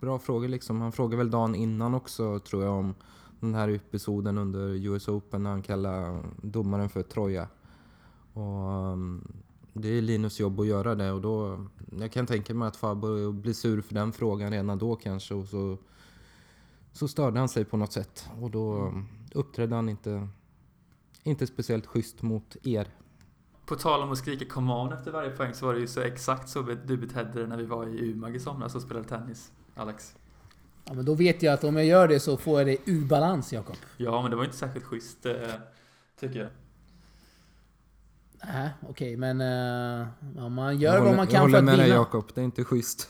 [0.00, 0.80] bra frågor liksom.
[0.80, 2.94] Han frågade väl dagen innan också tror jag om
[3.40, 7.48] den här episoden under US Open när han kallade domaren för Troja.
[8.32, 9.32] Och, um,
[9.72, 11.66] det är Linus jobb att göra det och då...
[11.98, 15.48] Jag kan tänka mig att Fabio blir sur för den frågan redan då kanske och
[15.48, 15.78] så,
[16.92, 18.92] så störde han sig på något sätt och då
[19.32, 20.28] uppträdde han inte,
[21.22, 22.88] inte speciellt schysst mot er.
[23.68, 26.00] På tal om att skrika 'Come on' efter varje poäng så var det ju så
[26.00, 29.52] exakt så du betedde dig när vi var i Umag i somras och spelade tennis,
[29.74, 30.14] Alex.
[30.84, 33.06] Ja, men då vet jag att om jag gör det så får jag det ur
[33.06, 33.76] balans, Jakob.
[33.96, 35.34] Ja, men det var inte särskilt schysst, eh,
[36.20, 36.48] tycker jag.
[38.44, 41.72] Nej, okej, okay, men uh, man gör vad man kan för att vinna.
[41.72, 43.08] Jag håller med dig Jakob, det är inte schysst.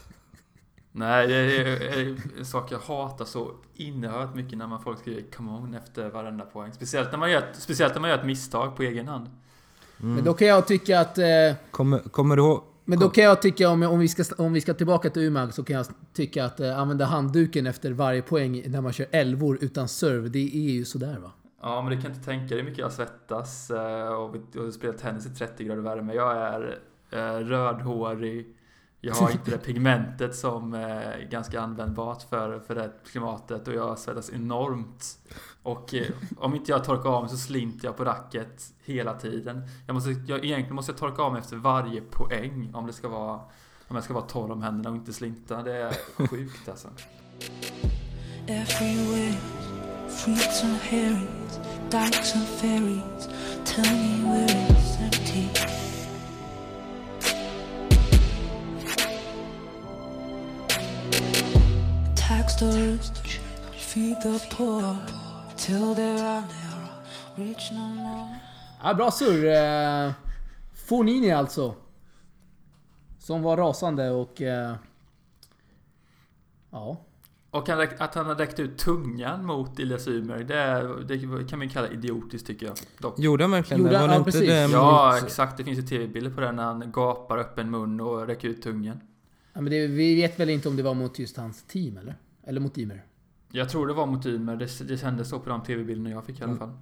[0.92, 5.50] Nej, det är en sak jag hatar så innerhört mycket när man folk skriver 'come
[5.50, 6.72] on' efter varenda poäng.
[6.72, 9.30] Speciellt när man gör, speciellt när man gör ett misstag på egen hand.
[10.00, 10.14] Mm.
[10.14, 11.18] Men då kan jag tycka att...
[11.18, 11.24] Eh,
[11.70, 12.62] kommer, kommer du ihåg?
[12.84, 15.54] Men då kan jag tycka, om, om, vi ska, om vi ska tillbaka till Umag,
[15.54, 19.58] så kan jag tycka att eh, använda handduken efter varje poäng när man kör elvor
[19.60, 21.32] utan serve, det är ju sådär va?
[21.62, 24.94] Ja, men du kan inte tänka dig hur mycket jag svettas eh, och, och spelar
[24.94, 26.14] tennis i 30 grader värme.
[26.14, 26.78] Jag är
[27.10, 28.46] eh, rödhårig,
[29.00, 33.98] jag har inte det pigmentet som är ganska användbart för, för det klimatet och jag
[33.98, 35.18] svettas enormt.
[35.62, 36.06] Och eh,
[36.38, 39.62] om inte jag torkar av mig så slinter jag på racket hela tiden.
[39.86, 43.08] Jag måste, jag, egentligen måste jag torka av mig efter varje poäng om det ska
[43.08, 43.40] vara
[43.88, 45.62] om jag ska vara torr om händerna och inte slinta.
[45.62, 45.92] Det är
[46.28, 46.88] sjukt alltså.
[68.82, 69.44] Ja, bra surr.
[69.44, 70.12] Eh,
[70.74, 71.74] Fornini alltså.
[73.18, 74.42] Som var rasande och...
[74.42, 74.74] Eh,
[76.70, 76.96] ja.
[77.50, 81.88] Och att han har räckt ut tungan mot Elias Ymer, det, det kan man kalla
[81.88, 82.76] idiotiskt tycker jag.
[82.98, 83.18] Dock.
[83.18, 83.98] Gjorde han verkligen Gjorde, det?
[84.00, 84.48] Var ja, inte precis.
[84.48, 85.56] det ja, exakt.
[85.56, 89.00] Det finns ju tv-bilder på det när han gapar öppen mun och räcker ut tungan.
[89.52, 92.16] Ja, men det, vi vet väl inte om det var mot just hans team, eller?
[92.48, 93.04] Eller mot Ymer?
[93.52, 94.56] Jag tror det var mot Ymer.
[94.56, 96.58] Det, det kändes så på de tv-bilderna jag fick i alla mm.
[96.58, 96.78] fall.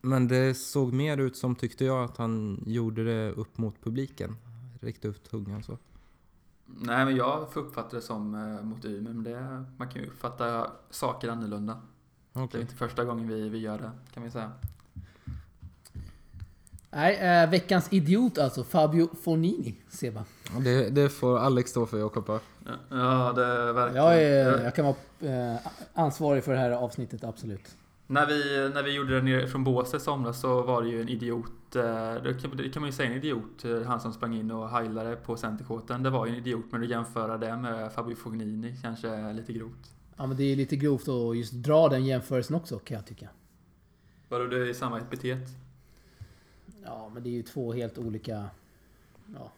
[0.00, 4.36] Men det såg mer ut som, tyckte jag, att han gjorde det upp mot publiken.
[4.80, 5.78] Räckte upp tungan så.
[6.66, 10.08] Nej, men jag får uppfatta det som eh, mot Ymer, men det, man kan ju
[10.08, 11.80] uppfatta saker annorlunda.
[12.32, 12.46] Okay.
[12.52, 14.52] Det är inte första gången vi, vi gör det, kan vi säga.
[16.90, 18.64] Nej, eh, veckans idiot alltså.
[18.64, 20.24] Fabio Fornini, Seba.
[20.64, 22.24] Det, det får Alex stå för, Jakob.
[22.28, 22.40] Ja,
[22.90, 23.96] ja, det verkar...
[23.96, 24.96] Jag, är, jag kan vara
[25.52, 25.56] eh,
[25.94, 27.76] ansvarig för det här avsnittet, absolut.
[28.06, 31.00] När vi, när vi gjorde det nere från Båstad i somras så var det ju
[31.00, 31.76] en idiot.
[31.76, 31.82] Eh,
[32.22, 33.64] det kan, det kan man ju säga en idiot.
[33.64, 36.02] Eh, han som sprang in och heilade på centerkåten.
[36.02, 36.64] Det var ju en idiot.
[36.70, 39.92] Men att jämföra det med Fabio Fognini kanske är lite grovt.
[40.16, 43.28] Ja men det är lite grovt att just dra den jämförelsen också kan jag tycka.
[44.28, 45.48] Vadå, det är samma epitet?
[46.86, 48.44] Ja men det är ju två helt olika...
[49.34, 49.52] Ja.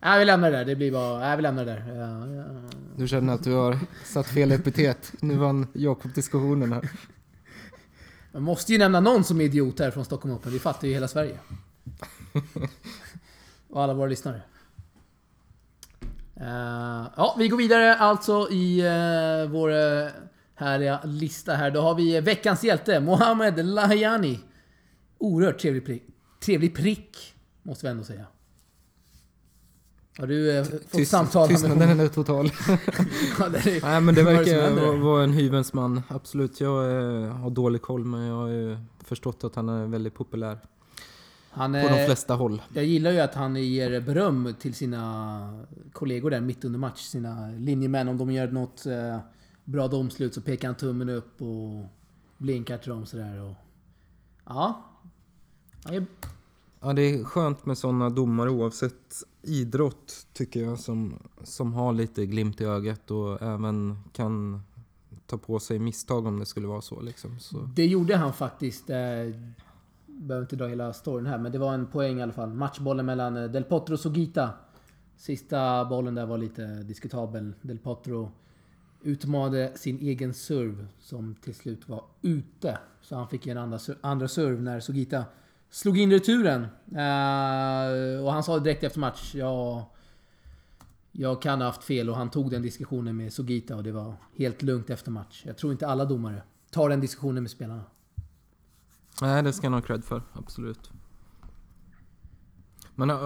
[0.00, 0.64] Nej, vi lämnar det där.
[0.64, 1.18] Det blir bara...
[1.18, 1.94] Nej, vi lämnar det där.
[1.94, 2.44] Ja, ja.
[2.96, 5.12] Du känner att du har satt fel epitet.
[5.20, 6.90] Nu vann Jakob diskussionen här.
[8.32, 10.52] Man måste ju nämna någon som är idiot här från Stockholm Open.
[10.52, 11.38] Det fattar ju hela Sverige.
[13.68, 14.42] Och alla våra lyssnare.
[16.36, 20.08] Eh, ja, vi går vidare alltså i uh, vår uh,
[20.54, 21.70] härliga lista här.
[21.70, 24.40] Då har vi veckans hjälte, Mohamed Lahiani.
[25.18, 26.02] Oerhört trevlig prick.
[26.40, 28.26] Trevlig prick, måste vi ändå säga.
[30.18, 32.04] Har du uh, fått Tyst, samtala med tystnaden honom?
[32.04, 32.46] är total.
[33.38, 36.02] Ja, det är- Nej men det verkar vara en hyvens man.
[36.08, 36.90] Absolut, jag
[37.24, 40.58] eh, har dålig koll men jag har ju förstått att han är väldigt populär
[41.50, 42.62] Han, på eh, de flesta håll.
[42.74, 47.00] Jag gillar ju att han ger beröm till sina kollegor där mitt under match.
[47.02, 48.08] Sina linjemän.
[48.08, 49.18] Om de gör något eh,
[49.64, 51.84] bra domslut så pekar han tummen upp och
[52.38, 53.40] blinkar till dem sådär.
[53.40, 53.54] Och,
[54.44, 54.84] ja.
[56.80, 62.26] Ja, det är skönt med sådana domare oavsett idrott tycker jag som, som har lite
[62.26, 64.62] glimt i ögat och även kan
[65.26, 67.38] ta på sig misstag om det skulle vara så liksom.
[67.38, 67.70] Så.
[67.74, 68.90] det gjorde han faktiskt.
[68.90, 68.96] Eh,
[70.06, 72.54] behöver inte dra hela storyn här, men det var en poäng i alla fall.
[72.54, 74.50] Matchbollen mellan eh, Del Potro och Sugita.
[75.16, 77.54] Sista bollen där var lite diskutabel.
[77.62, 78.30] Del Potro
[79.02, 82.78] utmanade sin egen serve som till slut var ute.
[83.00, 85.24] Så han fick en andra, andra serve när Sugita
[85.70, 86.62] slog in returen.
[86.92, 89.90] Eh, och han sa direkt efter match, ja...
[91.12, 94.14] Jag kan ha haft fel och han tog den diskussionen med Sugita och det var
[94.36, 95.42] helt lugnt efter match.
[95.46, 97.82] Jag tror inte alla domare tar den diskussionen med spelarna.
[99.22, 100.90] Nej, det ska han ha cred för, absolut.
[102.94, 103.16] Men äh,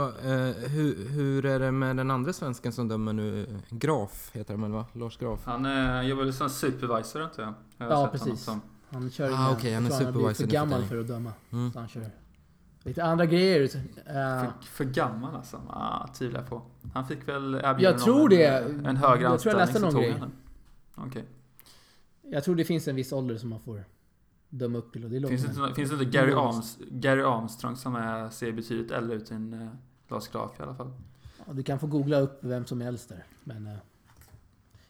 [0.68, 3.46] hur, hur är det med den andra svensken som dömer nu?
[3.70, 4.86] Graf heter han väl va?
[4.92, 5.40] Lars Graf?
[5.44, 7.54] Han eh, jobbar väl som supervisor inte jag?
[7.76, 8.44] jag Ja, precis.
[8.44, 8.60] Som.
[8.90, 11.32] Han kör Ah, okej, han är supervisor för nu för gammal för att döma.
[11.50, 11.72] Mm.
[11.72, 12.10] Så han kör
[12.84, 13.62] lite andra grejer.
[13.62, 13.70] Eh,
[14.04, 15.60] För, för gammal alltså?
[15.68, 16.62] Ah, tvivlar jag på.
[16.94, 18.46] Han fick väl erbjudande Jag tror det.
[18.46, 20.22] En, en högre Jag tror jag läste någon grej.
[20.94, 21.24] Okej.
[22.22, 23.84] jag tror det finns en viss ålder som man får
[24.48, 25.26] döma upp till och det är.
[25.26, 29.16] Finns, det inte, finns det inte Gary, Arms, Gary Armstrong som är, ser betydligt äldre
[29.16, 29.68] ut än eh,
[30.08, 30.92] Lars Graf i alla fall?
[31.46, 33.24] Ja, du kan få googla upp vem som äldst där.
[33.44, 33.66] Men...
[33.66, 33.72] eh,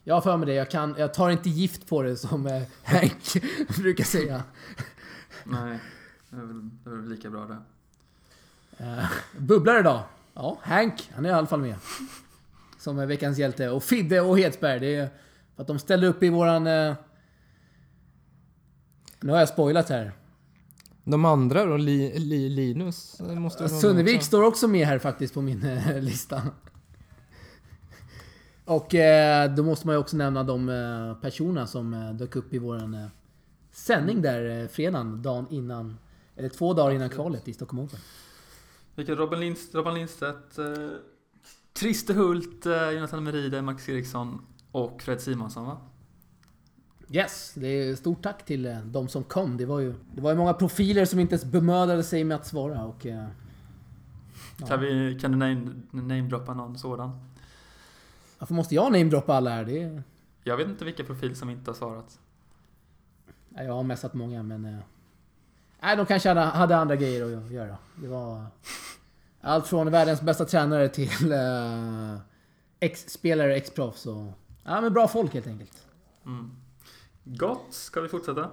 [0.03, 0.53] jag har för mig det.
[0.53, 3.23] Jag, kan, jag tar inte gift på det som eh, Hank
[3.77, 4.43] brukar säga.
[5.43, 5.79] Nej,
[6.29, 7.57] det är väl, det är väl lika bra det.
[8.81, 10.03] Uh, bubblar idag.
[10.33, 11.11] Ja, Hank.
[11.15, 11.75] Han är i alla fall med.
[12.79, 13.69] Som är veckans hjälte.
[13.69, 14.79] Och Fidde och Hedsberg.
[14.79, 15.09] Det är
[15.55, 16.67] för att de ställde upp i våran...
[16.67, 16.95] eh,
[19.19, 20.11] nu har jag spoilat här.
[21.03, 21.77] De andra då?
[21.77, 23.21] Li, li, Linus?
[23.21, 24.27] Måste Sunnevik också.
[24.27, 26.41] står också med här faktiskt på min eh, lista.
[28.65, 32.53] Och eh, då måste man ju också nämna de eh, personerna som eh, dök upp
[32.53, 33.09] i våran
[33.71, 35.97] sändning där fredagen, dagen innan.
[36.35, 37.99] Eller två dagar innan kvalet i Stockholm Open.
[38.95, 40.65] Vilka Robin, Lindst, Robin Lindstedt, eh,
[41.79, 45.77] Christer Hult, eh, Jonathan Meride, Max Eriksson och Fred Simonsson va?
[47.09, 49.57] Yes, det är stort tack till eh, de som kom.
[49.57, 52.47] Det var ju, det var ju många profiler som inte ens bemödade sig med att
[52.47, 53.05] svara och...
[53.05, 53.27] Eh,
[54.59, 54.67] ja.
[54.67, 57.19] Kan, vi, kan du name- namedroppa någon sådan?
[58.39, 59.65] Varför måste jag namedroppa alla här?
[59.65, 60.03] Det är,
[60.43, 62.19] Jag vet inte vilka profiler som inte har svarat.
[63.49, 64.77] jag har messat många men...
[65.83, 67.77] Eh, nej, de kanske hade, hade andra grejer att göra.
[67.95, 68.45] Det var...
[69.41, 72.17] Allt från världens bästa tränare till eh,
[72.79, 74.33] ex-spelare, ex-proffs och...
[74.63, 75.77] Ja men bra folk helt enkelt.
[76.25, 76.51] Mm.
[77.23, 78.49] Gott, ska vi fortsätta?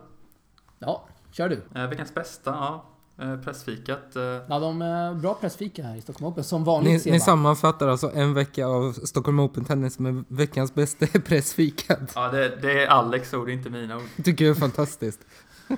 [0.78, 1.62] Ja, kör du.
[1.80, 2.84] Eh, veckans bästa, ja.
[3.24, 4.16] Eh, pressfikat.
[4.16, 7.88] Eh, Ja, de är bra pressfika här i Stockholm Open, som vanligt Ni, ni sammanfattar
[7.88, 12.10] alltså en vecka av Stockholm Open Tennis med veckans bästa pressfikad.
[12.14, 14.02] ja, det, det är Alex ord, inte mina ord.
[14.24, 15.20] tycker jag är fantastiskt.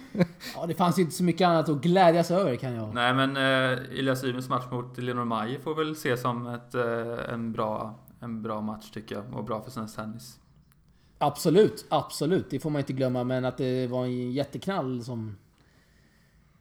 [0.55, 2.95] Ja, det fanns ju inte så mycket annat att glädjas över kan jag...
[2.95, 7.35] Nej, men eh, Elias Ymens match mot Leonor Mayer får väl ses som ett, eh,
[7.35, 9.25] en, bra, en bra match tycker jag.
[9.35, 10.39] Och bra för svensk tennis.
[11.19, 12.51] Absolut, absolut.
[12.51, 13.25] Det får man inte glömma.
[13.25, 15.37] Men att det var en jätteknall som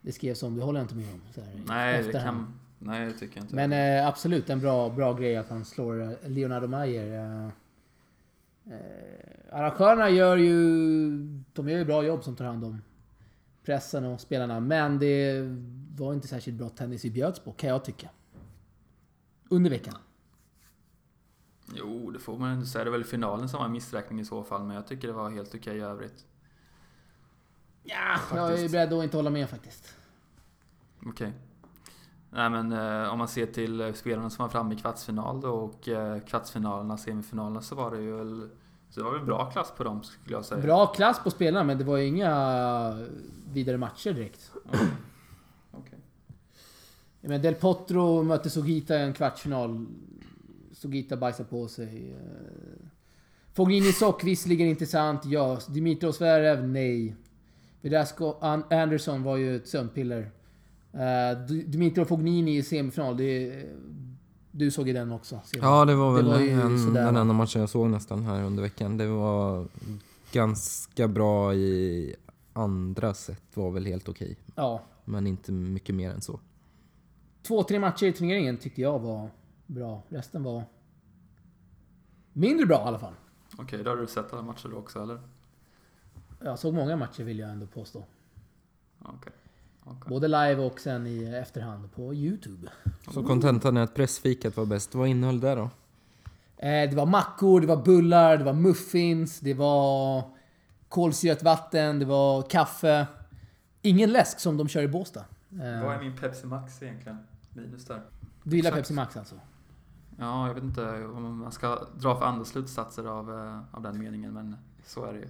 [0.02, 1.22] det skrevs om, det håller jag inte med om.
[1.36, 3.56] Här, Nej, det kan, nej, det tycker jag inte.
[3.56, 7.20] Men eh, absolut en bra, bra grej att han slår eh, Leonardo Mayer.
[7.20, 7.46] Eh,
[8.74, 8.82] eh,
[9.52, 11.12] arrangörerna gör ju...
[11.54, 12.82] De gör ju bra jobb som tar hand om
[13.66, 14.60] pressen och spelarna.
[14.60, 15.42] Men det
[15.98, 18.10] var inte särskilt bra tennis vi bjöds på, kan jag tycka.
[19.50, 19.96] Under veckan.
[21.76, 22.84] Jo, det får man ändå säga.
[22.84, 24.64] Det är väl finalen som var en missräkning i så fall.
[24.64, 26.26] Men jag tycker det var helt okej i övrigt.
[27.84, 28.72] Ja, jag är Faktiskt.
[28.72, 29.96] beredd att inte hålla med faktiskt.
[31.06, 31.34] Okej.
[32.30, 35.50] Nej men eh, om man ser till eh, spelarna som var framme i kvartsfinal då
[35.52, 38.50] och eh, kvartsfinalerna, semifinalerna så var det ju väl...
[38.92, 40.62] Så det var väl bra klass på dem skulle jag säga.
[40.62, 43.06] Bra klass på spelarna, men det var ju inga
[43.54, 44.52] vidare matcher direkt.
[45.72, 46.00] Okej.
[47.22, 49.86] Men Del Potro mötte Sugita i en kvartsfinal.
[50.74, 52.12] Sugita bajsar på sig.
[52.12, 52.88] Eh,
[53.54, 55.60] Fognini Sock, visserligen intressant, ja.
[55.70, 57.16] Dimitrov Zverev, nej.
[57.82, 60.32] Vedasco An- Anderson var ju ett sömnpiller.
[60.94, 63.64] Uh, Dimitrov Fognini i semifinal, det,
[64.52, 65.40] du såg ju den också.
[65.44, 65.80] semifinal.
[65.80, 68.44] Ja, det var väl Det var ju en, den enda matchen jag såg nästan här
[68.44, 68.98] under veckan.
[68.98, 69.68] Det var
[70.32, 72.16] ganska bra i
[72.54, 74.38] andra set var väl helt okej.
[74.56, 74.82] Ja.
[75.06, 76.40] Men inte mycket mer än så.
[77.44, 79.30] Två, tre matcher i turneringen tyckte jag var
[79.68, 80.04] bra.
[80.10, 80.64] Resten var
[82.34, 83.14] mindre bra i alla fall.
[83.58, 85.20] Okej, då har du sett alla matcher då också eller?
[86.40, 88.06] Jag såg många matcher vill jag ändå påstå.
[89.00, 89.34] Okej.
[89.84, 90.10] Okej.
[90.10, 92.68] Både live och sen i efterhand på YouTube.
[93.14, 94.96] Så kontentan är att pressfikat var bäst.
[94.96, 95.70] Vad innehöll det då?
[96.58, 100.24] Eh, det var mackor, det var bullar, det var muffins, det var
[100.90, 103.08] kolsyrat vatten, det var kaffe.
[103.82, 105.26] Ingen läsk som de kör i Båstad.
[105.52, 107.18] Eh, Vad är min Pepsi Max egentligen?
[107.54, 108.02] Minus där.
[108.44, 108.82] du gillar exakt.
[108.82, 109.36] Pepsi Max alltså?
[110.20, 114.00] Ja, jag vet inte om man ska dra för andra slutsatser av, eh, av den
[114.00, 115.28] meningen, men så är det ju.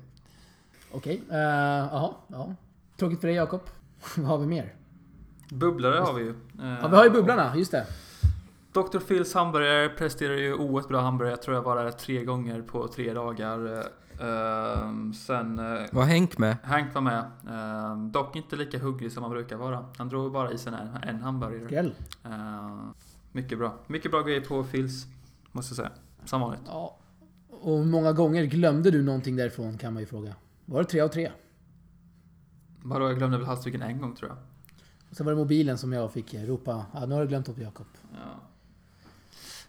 [0.91, 1.21] Okej.
[1.29, 2.55] eh, Jaha, ja.
[2.97, 3.61] Tråkigt för dig Jakob.
[4.17, 4.75] Vad har vi mer?
[5.49, 6.33] Bubblare har vi ju.
[6.81, 7.85] Ja, vi har ju bubblarna, just det.
[8.73, 8.99] Dr.
[8.99, 11.31] Phils hamburgare presterar ju oerhört bra hamburgare.
[11.33, 13.83] Jag tror jag var där tre gånger på tre dagar.
[14.19, 15.59] Eh, sen...
[15.59, 16.57] eh, Var Henk med?
[16.63, 17.19] Hank var med.
[17.49, 19.85] Eh, dock inte lika hungrig som han brukar vara.
[19.97, 21.65] Han drog bara i sig en, en hamburgare.
[21.65, 21.93] Skräll.
[22.25, 22.79] Eh,
[23.31, 23.73] mycket bra.
[23.87, 25.05] Mycket bra grejer på Phils.
[25.51, 25.89] Måste jag säga.
[26.25, 26.61] Som vanligt.
[26.67, 26.97] Ja.
[27.49, 30.35] Och hur många gånger glömde du någonting därifrån kan man ju fråga.
[30.65, 31.31] Var det tre av tre?
[32.83, 34.37] Vadå, jag glömde väl halsduken en gång tror jag.
[35.09, 36.85] Och sen var det mobilen som jag fick ropa.
[36.93, 37.85] Ja, nu har du glömt upp Jakob.
[38.13, 38.39] Ja.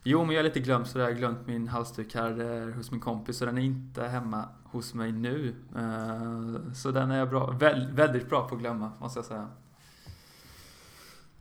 [0.04, 2.90] Jo, men jag är lite glömd så jag har glömt min halsduk här eh, hos
[2.90, 5.54] min kompis och den är inte hemma hos mig nu.
[5.76, 9.48] Eh, Så den är jag bra, väl, väldigt bra på att glömma, måste jag säga.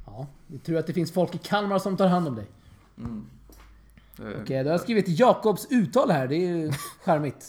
[0.06, 2.48] Ja, det är tur att det finns folk i Kalmar som tar hand om dig.
[2.98, 3.26] Mm.
[4.20, 6.28] Eh, Okej, då har jag skrivit Jakobs uttal här.
[6.28, 6.72] Det är ju
[7.04, 7.46] charmigt.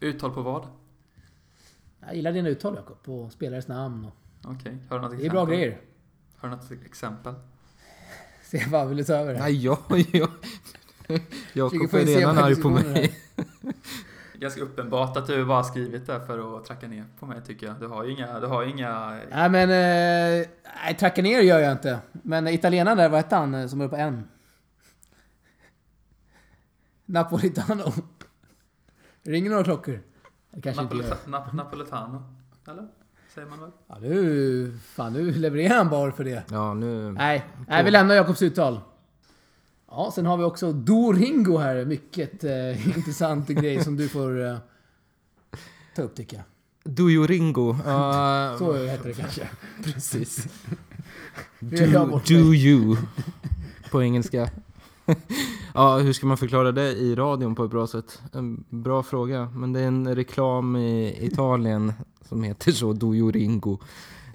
[0.00, 0.66] Uttal på vad?
[2.06, 3.02] Jag gillar dina uttal Jakob.
[3.02, 4.14] På spelares namn och...
[4.44, 5.56] Okej, har du något Det är bra exempel?
[5.56, 5.80] grejer.
[6.36, 7.34] Har du något exempel?
[8.42, 9.40] Se vad vill du ta över det?
[9.40, 9.78] Nej, jag...
[10.12, 10.30] jag
[11.52, 13.18] Jakob är redan arg på mig.
[14.38, 17.66] Ganska uppenbart att du bara har skrivit det för att tracka ner på mig tycker
[17.66, 17.80] jag.
[17.80, 18.40] Du har ju inga...
[18.40, 19.20] Du har inga...
[19.30, 19.70] Nej men...
[19.70, 20.46] Eh,
[20.84, 21.98] nej, tracka ner gör jag inte.
[22.12, 24.28] Men italienaren där, vad hette han eh, som är på en?
[27.04, 27.92] Napolitano.
[29.22, 30.00] Ringer några klockor?
[30.62, 32.22] Napoleta- Nap Napoletano?
[32.68, 32.88] Eller?
[33.34, 33.70] Säger man väl?
[33.88, 34.78] Ja, nu...
[34.94, 36.42] Fan, nu levererar han bar för det.
[36.50, 37.12] Ja, nu...
[37.12, 38.80] Nej, nej vi lämnar Jakobs uttal.
[39.90, 41.84] Ja, sen har vi också Doringo här.
[41.84, 44.56] Mycket eh, intressant grej som du får eh,
[45.96, 46.44] ta upp tycker jag.
[46.94, 47.76] Do you ringo?
[47.86, 49.48] Ja, Så heter det kanske.
[49.84, 50.46] precis.
[51.58, 52.96] Do, do you.
[53.90, 54.48] På engelska.
[55.74, 58.22] ja, hur ska man förklara det i radion på ett bra sätt?
[58.32, 59.48] En bra fråga.
[59.54, 61.92] Men det är en reklam i Italien
[62.28, 63.78] som heter så, Dojo ringo.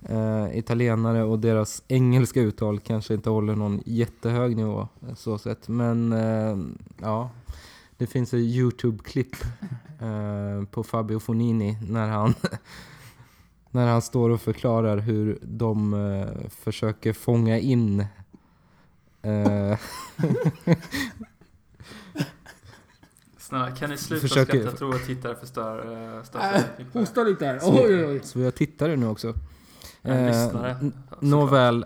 [0.10, 5.67] Uh, italienare och deras engelska uttal kanske inte håller någon jättehög nivå så sett.
[5.67, 6.58] Men uh,
[7.01, 7.29] ja,
[7.97, 9.36] det finns ett Youtube-klipp
[10.01, 12.34] uh, på Fabio Fonini när han
[13.71, 15.95] när han står och förklarar hur de
[16.49, 18.05] försöker fånga in
[23.38, 24.69] Snälla, kan ni sluta Försöker- skratta?
[24.69, 26.62] Jag tror att tittare förstör, uh, stör Äh,
[26.93, 27.60] hosta lite här.
[27.60, 28.19] Så- Oj, oj, oj.
[28.23, 29.34] Så vi har tittare nu också.
[30.01, 30.91] En Eh, lyssnare.
[31.19, 31.86] Nåväl,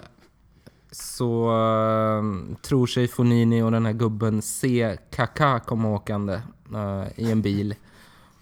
[0.92, 2.24] så eh,
[2.62, 6.34] tror sig Fonini och den här gubben se Kaká komma åkande
[6.74, 7.76] eh, i en bil.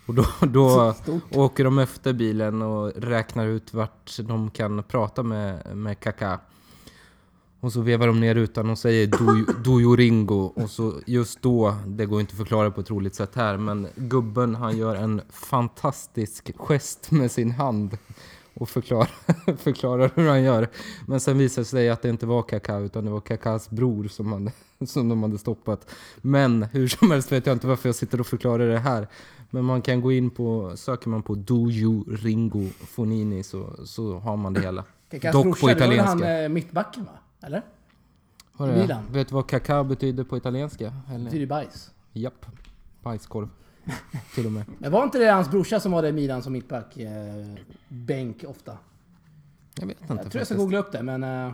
[0.06, 0.96] Och då, då
[1.32, 6.40] åker de efter bilen och räknar ut vart de kan prata med, med Kaká.
[7.64, 10.54] Och så vevar de ner rutan och säger "Do- Do you ringo?
[10.56, 13.88] Och så just då, det går inte att förklara på ett roligt sätt här, men
[13.96, 17.98] gubben han gör en fantastisk gest med sin hand
[18.54, 20.68] och förklarar, förklarar hur han gör.
[21.08, 24.08] Men sen visar det sig att det inte var Kaká utan det var Kakás bror
[24.08, 24.52] som, hade,
[24.86, 25.90] som de hade stoppat.
[26.22, 29.08] Men hur som helst vet jag inte varför jag sitter och förklarar det här.
[29.50, 34.20] Men man kan gå in på, söker man på Do you Ringo Fonini så, så
[34.20, 34.84] har man det hela.
[35.12, 36.28] Kakas Dock brorsa, på det var italienska.
[36.28, 37.12] han eh, mittbacken va?
[37.42, 37.62] Eller?
[38.58, 39.04] Du- Milan.
[39.12, 40.94] Vet du vad Kaká betyder på italienska?
[41.08, 41.26] Det Eller?
[41.26, 41.92] betyder bajs.
[42.14, 42.46] Japp.
[43.04, 43.50] Bajskorv.
[44.36, 44.66] Till och med.
[44.80, 46.98] Men var inte det hans brorsa som var det i Milan som mittback?
[46.98, 47.12] Eh,
[47.88, 48.78] bänk ofta.
[49.80, 51.24] Jag vet inte Jag tror jag ska googla upp det men...
[51.24, 51.52] Eh,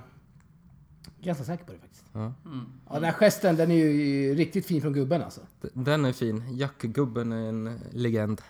[1.21, 2.03] ganska säker på det faktiskt.
[2.13, 2.33] Ja.
[2.45, 2.65] Mm.
[2.89, 5.41] Ja, den här gesten den är ju riktigt fin från gubben alltså.
[5.73, 6.43] Den är fin.
[6.57, 8.41] Jackgubben är en legend.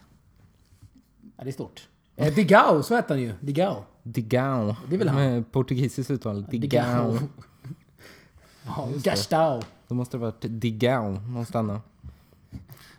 [1.37, 1.87] Ja, det är stort.
[2.19, 3.33] Eh, Digao, så heter han ju.
[3.39, 3.83] Digao.
[4.03, 4.75] Digao.
[4.89, 5.17] Det är väl han?
[5.21, 6.45] Med portugisiskt uttal.
[6.45, 7.17] Digao.
[8.65, 9.61] Ja, Gastao.
[9.87, 11.81] Då måste det varit Digao någonstans.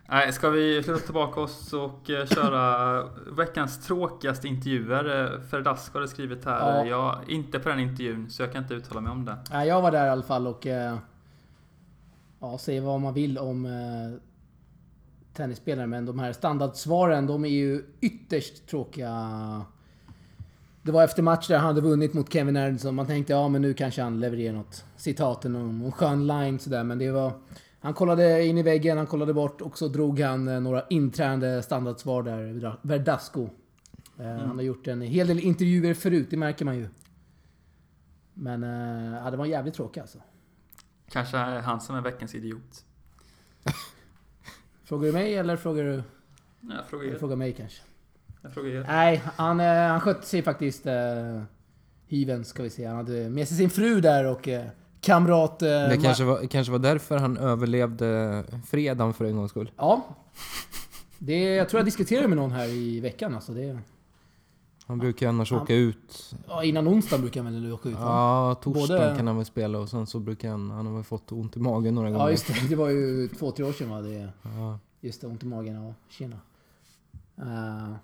[0.08, 3.02] Nej, ska vi flytta tillbaka oss och eh, köra
[3.36, 5.34] veckans tråkigaste intervjuer?
[5.34, 6.78] Eh, Ferdasco har skrivit här.
[6.78, 6.86] Ja.
[6.86, 9.36] Jag är inte på den intervjun, så jag kan inte uttala mig om det.
[9.50, 10.66] Nej, jag var där i alla fall och...
[10.66, 10.96] Eh,
[12.40, 14.20] ja, säg vad man vill om eh,
[15.38, 19.64] tennisspelare, men de här standardsvaren, de är ju ytterst tråkiga.
[20.82, 23.62] Det var efter match där han hade vunnit mot Kevin Ernst man tänkte ja men
[23.62, 27.32] nu kanske han levererar något citat, någon, någon skön line sådär, men det var...
[27.80, 31.62] Han kollade in i väggen, han kollade bort och så drog han eh, några intränade
[31.62, 33.48] standardsvar där, Verdasco.
[34.18, 36.88] Eh, Han har gjort en hel del intervjuer förut, det märker man ju.
[38.34, 40.18] Men eh, ja, det var jävligt tråkigt alltså.
[41.10, 42.84] Kanske är han som är veckans idiot.
[44.88, 46.02] Frågar du mig eller frågar du...
[46.60, 47.18] Nej, Jag frågar er.
[47.18, 47.82] frågar mig kanske?
[48.42, 48.84] Jag frågar er.
[48.88, 50.86] Nej, han, eh, han skötte sig faktiskt...
[50.86, 51.42] Eh,
[52.06, 52.86] hyven ska vi se.
[52.86, 54.66] Han hade med sig sin fru där och eh,
[55.00, 55.62] kamrat...
[55.62, 59.70] Eh, Det kanske var, kanske var därför han överlevde fredagen för en gångs skull.
[59.76, 60.04] Ja.
[61.18, 63.52] Det, jag tror jag diskuterade med någon här i veckan alltså.
[63.52, 63.78] Det,
[64.88, 66.34] Han brukar ju annars Han- åka ut.
[66.48, 67.94] ja, innan onsdag brukar han väl åka ut?
[67.98, 70.70] Ja, torsdagen Både- kan han väl spela och sen så brukar han...
[70.70, 72.24] Han har väl fått ont i magen några gånger.
[72.24, 74.00] Ja just det, det var ju två, tre år sedan va?
[74.00, 74.78] Det, Ja.
[75.00, 75.74] just det, ont i magen.
[75.84, 76.36] Ja, tjena.
[77.36, 77.94] Eh,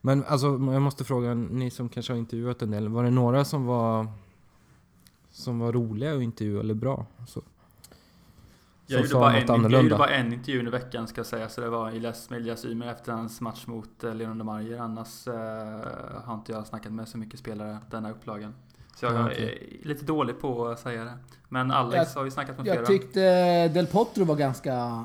[0.00, 2.88] Men alltså, jag måste fråga, ni som kanske har intervjuat en del.
[2.88, 4.06] Var det några som var...
[5.30, 7.06] Som var roliga att intervjua eller bra?
[7.28, 7.42] Så,
[8.90, 11.60] Jag gjorde, bara en, jag gjorde bara en intervju under veckan ska jag säga, så
[11.60, 14.78] det var Iles Meljas Ymer efter hans match mot eh, Leon de Marger.
[14.78, 15.34] Annars eh,
[16.24, 18.54] har inte jag snackat med så mycket spelare denna upplagan.
[18.96, 21.18] Så jag Ja, är lite dålig på att säga det.
[21.48, 22.76] Men Alex har ju snackat med flera.
[22.76, 25.04] jag tyckte Del Potro var ganska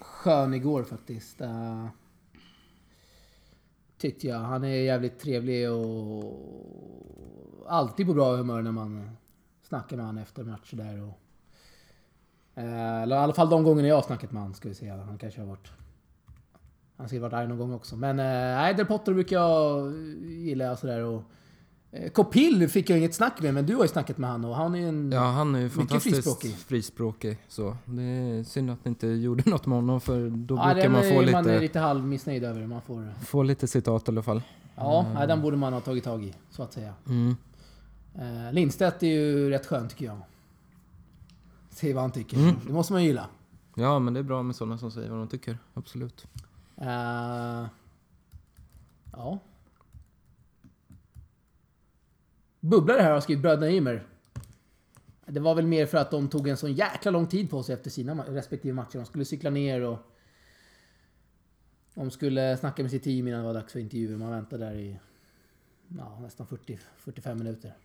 [0.00, 1.40] skön igår faktiskt.
[1.40, 1.86] Eh,
[3.98, 4.38] tyckte jag.
[4.38, 6.44] Han är jävligt trevlig och
[7.68, 9.10] alltid på bra humör när man
[9.62, 11.02] snackar med honom efter matcher där.
[11.02, 11.20] Och,
[12.62, 14.96] eller i alla fall de gångerna jag har snackat med honom ska vi säga.
[15.06, 15.70] Han kanske har varit...
[16.96, 17.96] Han har säkert varit arg någon gång också.
[17.96, 19.92] Men eh, nej, Del Potro brukar jag
[20.22, 21.00] gilla sådär.
[21.04, 21.22] Och,
[21.90, 24.56] eh, Kopil fick jag inget snack med, men du har ju snackat med honom och
[24.56, 25.12] han är ju en...
[25.12, 26.54] ja, han är ju Mycket fantastiskt frispråkig.
[26.56, 27.38] frispråkig.
[27.48, 27.76] så.
[27.84, 31.02] Det är synd att ni inte gjorde något med honom för då Ja, brukar man
[31.02, 32.66] få är, man är lite, lite halvmissnöjd över.
[32.66, 33.12] Man får...
[33.24, 34.42] få lite citat i alla fall.
[34.76, 36.94] Ja, nej, den borde man ha tagit tag i, så att säga.
[37.06, 37.36] Mm.
[38.14, 40.16] Eh, Lindstedt är ju rätt skön tycker jag.
[41.74, 42.36] Se vad han tycker.
[42.36, 42.54] Mm.
[42.66, 43.28] Det måste man ju gilla.
[43.76, 45.58] Ja, men det är bra med sådana som säger vad de tycker.
[45.74, 46.26] Absolut.
[46.76, 47.66] Eh,
[49.12, 49.38] ja.
[52.60, 54.06] Bubblare här har skrivit Bröderna Ymer.
[55.26, 57.74] Det var väl mer för att de tog en sån jäkla lång tid på sig
[57.74, 58.96] efter sina respektive matcher.
[58.98, 59.98] De skulle cykla ner och...
[61.94, 64.16] De skulle snacka med sitt team innan det var dags för intervjuer.
[64.16, 64.98] Man väntade där i...
[65.98, 67.76] Ja, nästan 40-45 minuter.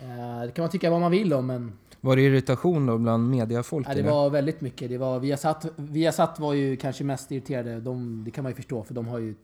[0.00, 1.72] Eh, det kan man tycka vad man vill om, men...
[2.04, 3.88] Var det irritation då bland mediafolk?
[3.88, 4.10] Ja, det eller?
[4.10, 4.88] var väldigt mycket.
[4.88, 7.80] Det var, Viasat, Viasat var ju kanske mest irriterade.
[7.80, 9.34] De, det kan man ju förstå, för de har ju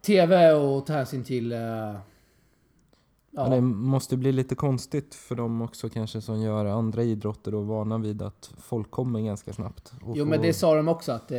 [0.00, 1.48] TV och ta hänsyn till.
[1.48, 7.54] Men det ja, måste bli lite konstigt för dem också kanske som gör andra idrotter
[7.54, 9.92] och vana vid att folk kommer ganska snabbt.
[10.14, 11.38] jo, men det sa de också att eh,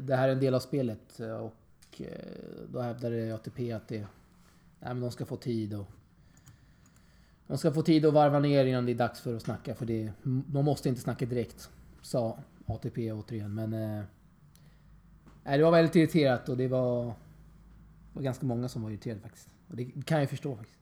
[0.00, 1.20] det här är en del av spelet.
[1.20, 2.06] Och eh,
[2.72, 4.06] då hävdade ATP att det, nej,
[4.80, 5.86] men de ska få tid och
[7.46, 9.74] de ska få tid att varva ner innan det är dags för att snacka.
[9.74, 11.70] För det, de måste inte snacka direkt,
[12.02, 13.54] sa ATP återigen.
[13.54, 14.04] Men eh,
[15.56, 17.14] det var väldigt irriterat och det var,
[18.12, 19.48] var ganska många som var irriterade faktiskt.
[19.68, 20.78] Och det kan jag förstå faktiskt.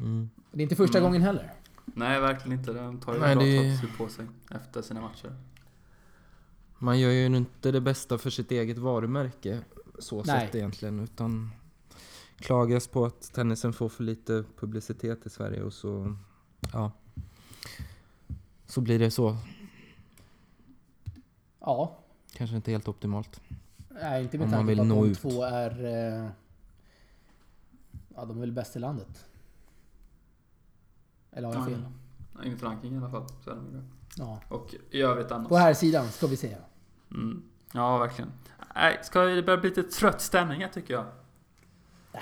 [0.00, 0.30] Mm.
[0.52, 1.08] Det är inte första Mm.
[1.10, 1.52] gången heller.
[1.84, 2.72] Nej, verkligen inte.
[2.72, 5.36] De tar ju Nej, bra det- på sig efter sina matcher.
[6.78, 9.60] Man gör ju inte det bästa för sitt eget varumärke
[9.98, 10.46] så Nej.
[10.46, 11.00] sett egentligen.
[11.00, 11.50] Utan
[12.38, 16.16] klagas på att tennisen får för lite publicitet i Sverige och så...
[16.72, 16.92] Ja.
[18.66, 19.36] Så blir det så.
[21.60, 21.98] Ja,
[22.32, 23.40] Kanske inte helt optimalt.
[23.88, 25.18] nej, inte med tanke på att de ut.
[25.20, 25.84] två är...
[25.84, 26.30] Eh,
[28.14, 29.26] ja, de är väl bäst i landet.
[31.30, 31.86] Eller har jag fel?
[32.34, 33.26] Ja, Enligt ranking i alla fall.
[33.44, 33.84] Så är de ju det.
[34.16, 34.40] Ja.
[34.48, 35.48] Och i övrigt annars.
[35.48, 36.58] På här sidan ska vi säga.
[37.10, 37.42] Mm.
[37.72, 38.32] Ja, verkligen.
[38.74, 41.06] Nej, ska det börja bli lite trött stämning tycker jag.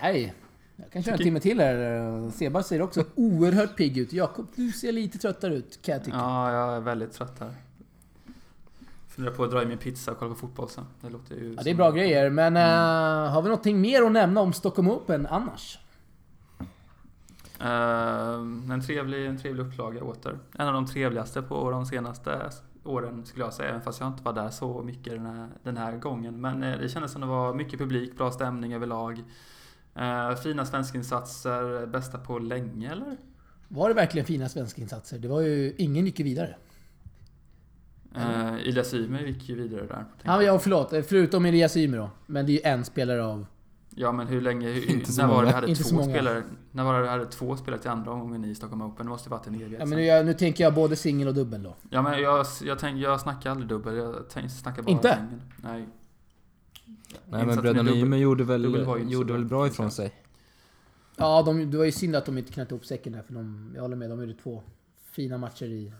[0.03, 0.34] Nej,
[0.76, 2.30] jag kan köra en timme till här.
[2.30, 4.12] Seba ser också oerhört pigg ut.
[4.12, 6.16] Jakob, du ser lite tröttare ut kan jag tycka.
[6.16, 7.53] Ja, jag är väldigt trött här.
[9.09, 10.84] Funderar på att dra i min pizza och kolla på fotboll sen.
[11.01, 14.12] Det låter ju Ja, det är bra grejer, men eh, har vi någonting mer att
[14.12, 15.78] nämna om Stockholm Open annars?
[17.61, 20.38] Eh, en, trevlig, en trevlig upplaga åter.
[20.59, 22.51] En av de trevligaste på de senaste
[22.84, 23.68] åren skulle jag säga.
[23.68, 26.40] Även fast jag inte var där så mycket den här, den här gången.
[26.40, 29.22] Men eh, det kändes som det var mycket publik, bra stämning överlag.
[29.99, 33.16] Eh, fina svenskinsatser, bästa på länge eller?
[33.68, 35.18] Var det verkligen fina svenska insatser?
[35.18, 35.74] Det var ju...
[35.78, 36.57] Ingen gick ju vidare.
[38.16, 40.05] Uh, Elias Ymer gick ju vidare där.
[40.22, 40.90] Ja, ja, förlåt.
[40.90, 42.11] Förutom Elias Ymer då.
[42.26, 43.47] Men det är ju en spelare av...
[43.90, 44.68] Ja men hur länge...
[44.68, 45.55] Hur, Inte så när var det många.
[45.55, 46.11] hade Inte så två många.
[46.14, 46.42] spelare?
[46.72, 49.07] När var det hade två spelare till andra omgången i Stockholm Open?
[49.07, 51.28] Det måste ju varit en evighet Ja, men nu, jag, nu tänker jag både singel
[51.28, 51.74] och dubbel då.
[51.90, 55.16] Ja men jag, jag, tänk, jag snackar aldrig dubbel, jag tänk, snackar bara Inte?
[55.16, 55.40] singel.
[55.57, 55.88] Nej.
[57.28, 60.14] Nej men bröderna Ymer gjorde väl, inte gjorde väl bra ifrån sig.
[61.16, 63.22] Ja, de, det var ju synd att de inte knöt ihop säcken där.
[63.22, 64.62] För de, jag håller med, de gjorde två
[65.11, 65.93] fina matcher i...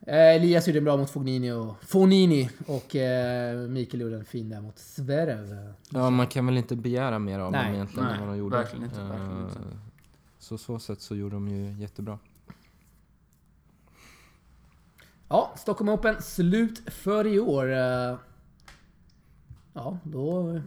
[0.00, 4.60] Eh, Elias gjorde bra mot Fognini och Fonini och eh, Mikael gjorde en fin där
[4.60, 5.72] mot Zverev.
[5.90, 8.38] Ja, man kan väl inte begära mer av Nej, dem egentligen nej, än vad de
[8.38, 8.56] gjorde.
[8.56, 9.58] verkligen inte, verkligen inte.
[9.58, 9.64] Eh,
[10.38, 12.18] Så så sätt så gjorde de ju jättebra.
[15.28, 17.68] Ja, Stockholm Open slut för i år.
[19.78, 20.60] Eh, Ja, då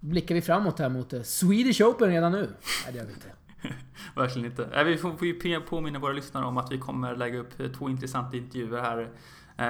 [0.00, 2.38] blickar vi framåt här mot eh, Swedish Open redan nu.
[2.84, 3.26] Nej, det gör vi inte.
[4.16, 4.68] Verkligen inte.
[4.72, 7.88] Nej, vi får, ju påminna våra lyssnare om att vi kommer lägga upp eh, två
[7.90, 9.08] intressanta intervjuer här.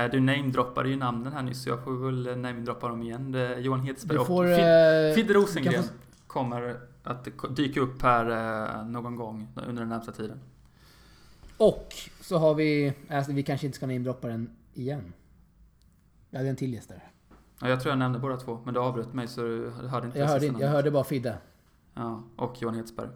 [0.05, 3.37] Eh, Du namedroppade ju namnen här nyss så jag får väl eh, namedroppa dem igen.
[3.59, 5.89] Johan Hedberg Du och eh, Fidde Rosengren få-
[6.27, 8.27] kommer att dyka upp här
[8.81, 10.41] eh, någon gång under den närmsta tiden.
[11.57, 12.93] Och så har vi...
[13.11, 15.13] Alltså, vi kanske inte ska namedroppa den igen.
[16.31, 17.03] Jag hade en till gäst där.
[17.65, 20.19] Ja, jag tror jag nämnde båda två, men du avbröt mig så du hörde inte
[20.19, 21.39] Jag hörde, jag hörde bara Fidde.
[21.95, 23.09] Ja, och Johan Hedsberg.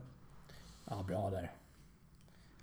[0.84, 1.53] Ja, bra där.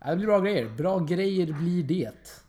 [0.06, 0.70] Det blir bra grejer.
[0.70, 2.42] Bra grejer blir det.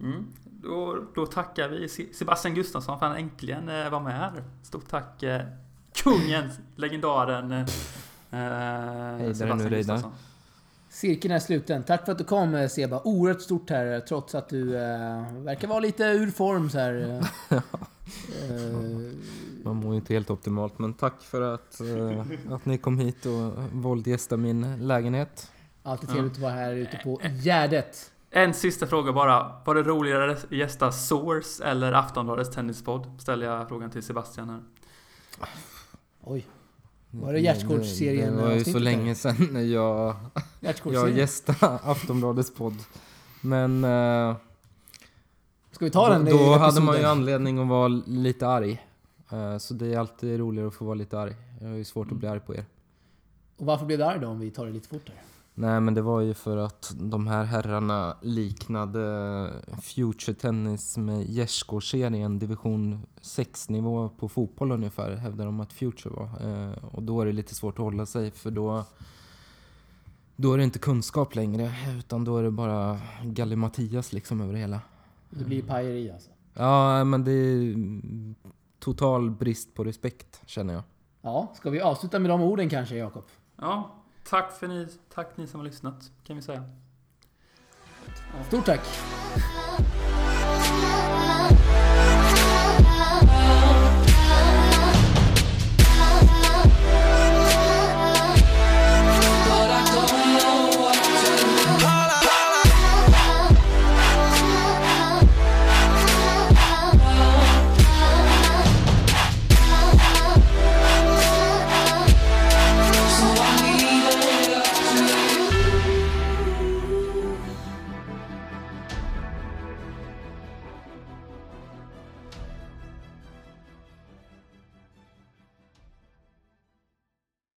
[0.00, 0.26] Mm.
[0.44, 4.44] Då, då tackar vi Se- Sebastian Gustafsson för att han äntligen eh, var med här.
[4.62, 5.42] Stort tack eh,
[5.92, 7.66] kungen, legendaren eh,
[8.30, 9.68] Sebastian nu.
[9.68, 10.12] Gustafsson.
[10.88, 11.82] Cirkeln är sluten.
[11.82, 13.00] Tack för att du kom eh, Seba.
[13.04, 17.22] Oerhört stort här trots att du eh, verkar vara lite ur form så här.
[18.50, 18.76] Eh,
[19.64, 23.26] Man mår ju inte helt optimalt, men tack för att, eh, att ni kom hit
[23.26, 25.50] och våldgästade min lägenhet.
[25.82, 28.12] alltid trevligt att vara här ute på Gärdet.
[28.30, 29.60] En sista fråga bara.
[29.64, 33.20] Var det roligare att gästa Source eller Aftonbladets tennispodd?
[33.20, 34.62] Ställer jag frågan till Sebastian här.
[36.20, 36.46] Oj.
[37.10, 40.14] Var det Gärdsgårdsserien Det var ju så länge sedan när jag,
[40.84, 42.76] jag gästade Aftonbladets podd.
[43.40, 44.36] Men eh,
[45.82, 48.82] Ska vi ta den då, i då hade man ju anledning att vara lite arg.
[49.32, 51.36] Eh, så det är alltid roligare att få vara lite arg.
[51.60, 52.64] Jag har ju svårt att bli arg på er.
[53.56, 55.16] Och varför blev du arg då om vi tar det lite fortare?
[55.54, 59.50] Nej men det var ju för att de här herrarna liknade
[59.82, 66.24] Future Tennis med Gärdsgårdsserien division 6-nivå på fotboll ungefär, hävdar de att Future var.
[66.24, 68.84] Eh, och då är det lite svårt att hålla sig för då
[70.36, 74.58] då är det inte kunskap längre, utan då är det bara gallimatias liksom över det
[74.58, 74.80] hela.
[75.38, 76.30] Det blir pajeri alltså.
[76.54, 77.74] Ja, men det är
[78.78, 80.82] total brist på respekt, känner jag.
[81.22, 83.24] Ja, ska vi avsluta med de orden kanske Jakob?
[83.56, 83.90] Ja,
[84.28, 86.64] tack för ni, tack ni som har lyssnat kan vi säga.
[88.48, 88.80] Stort tack!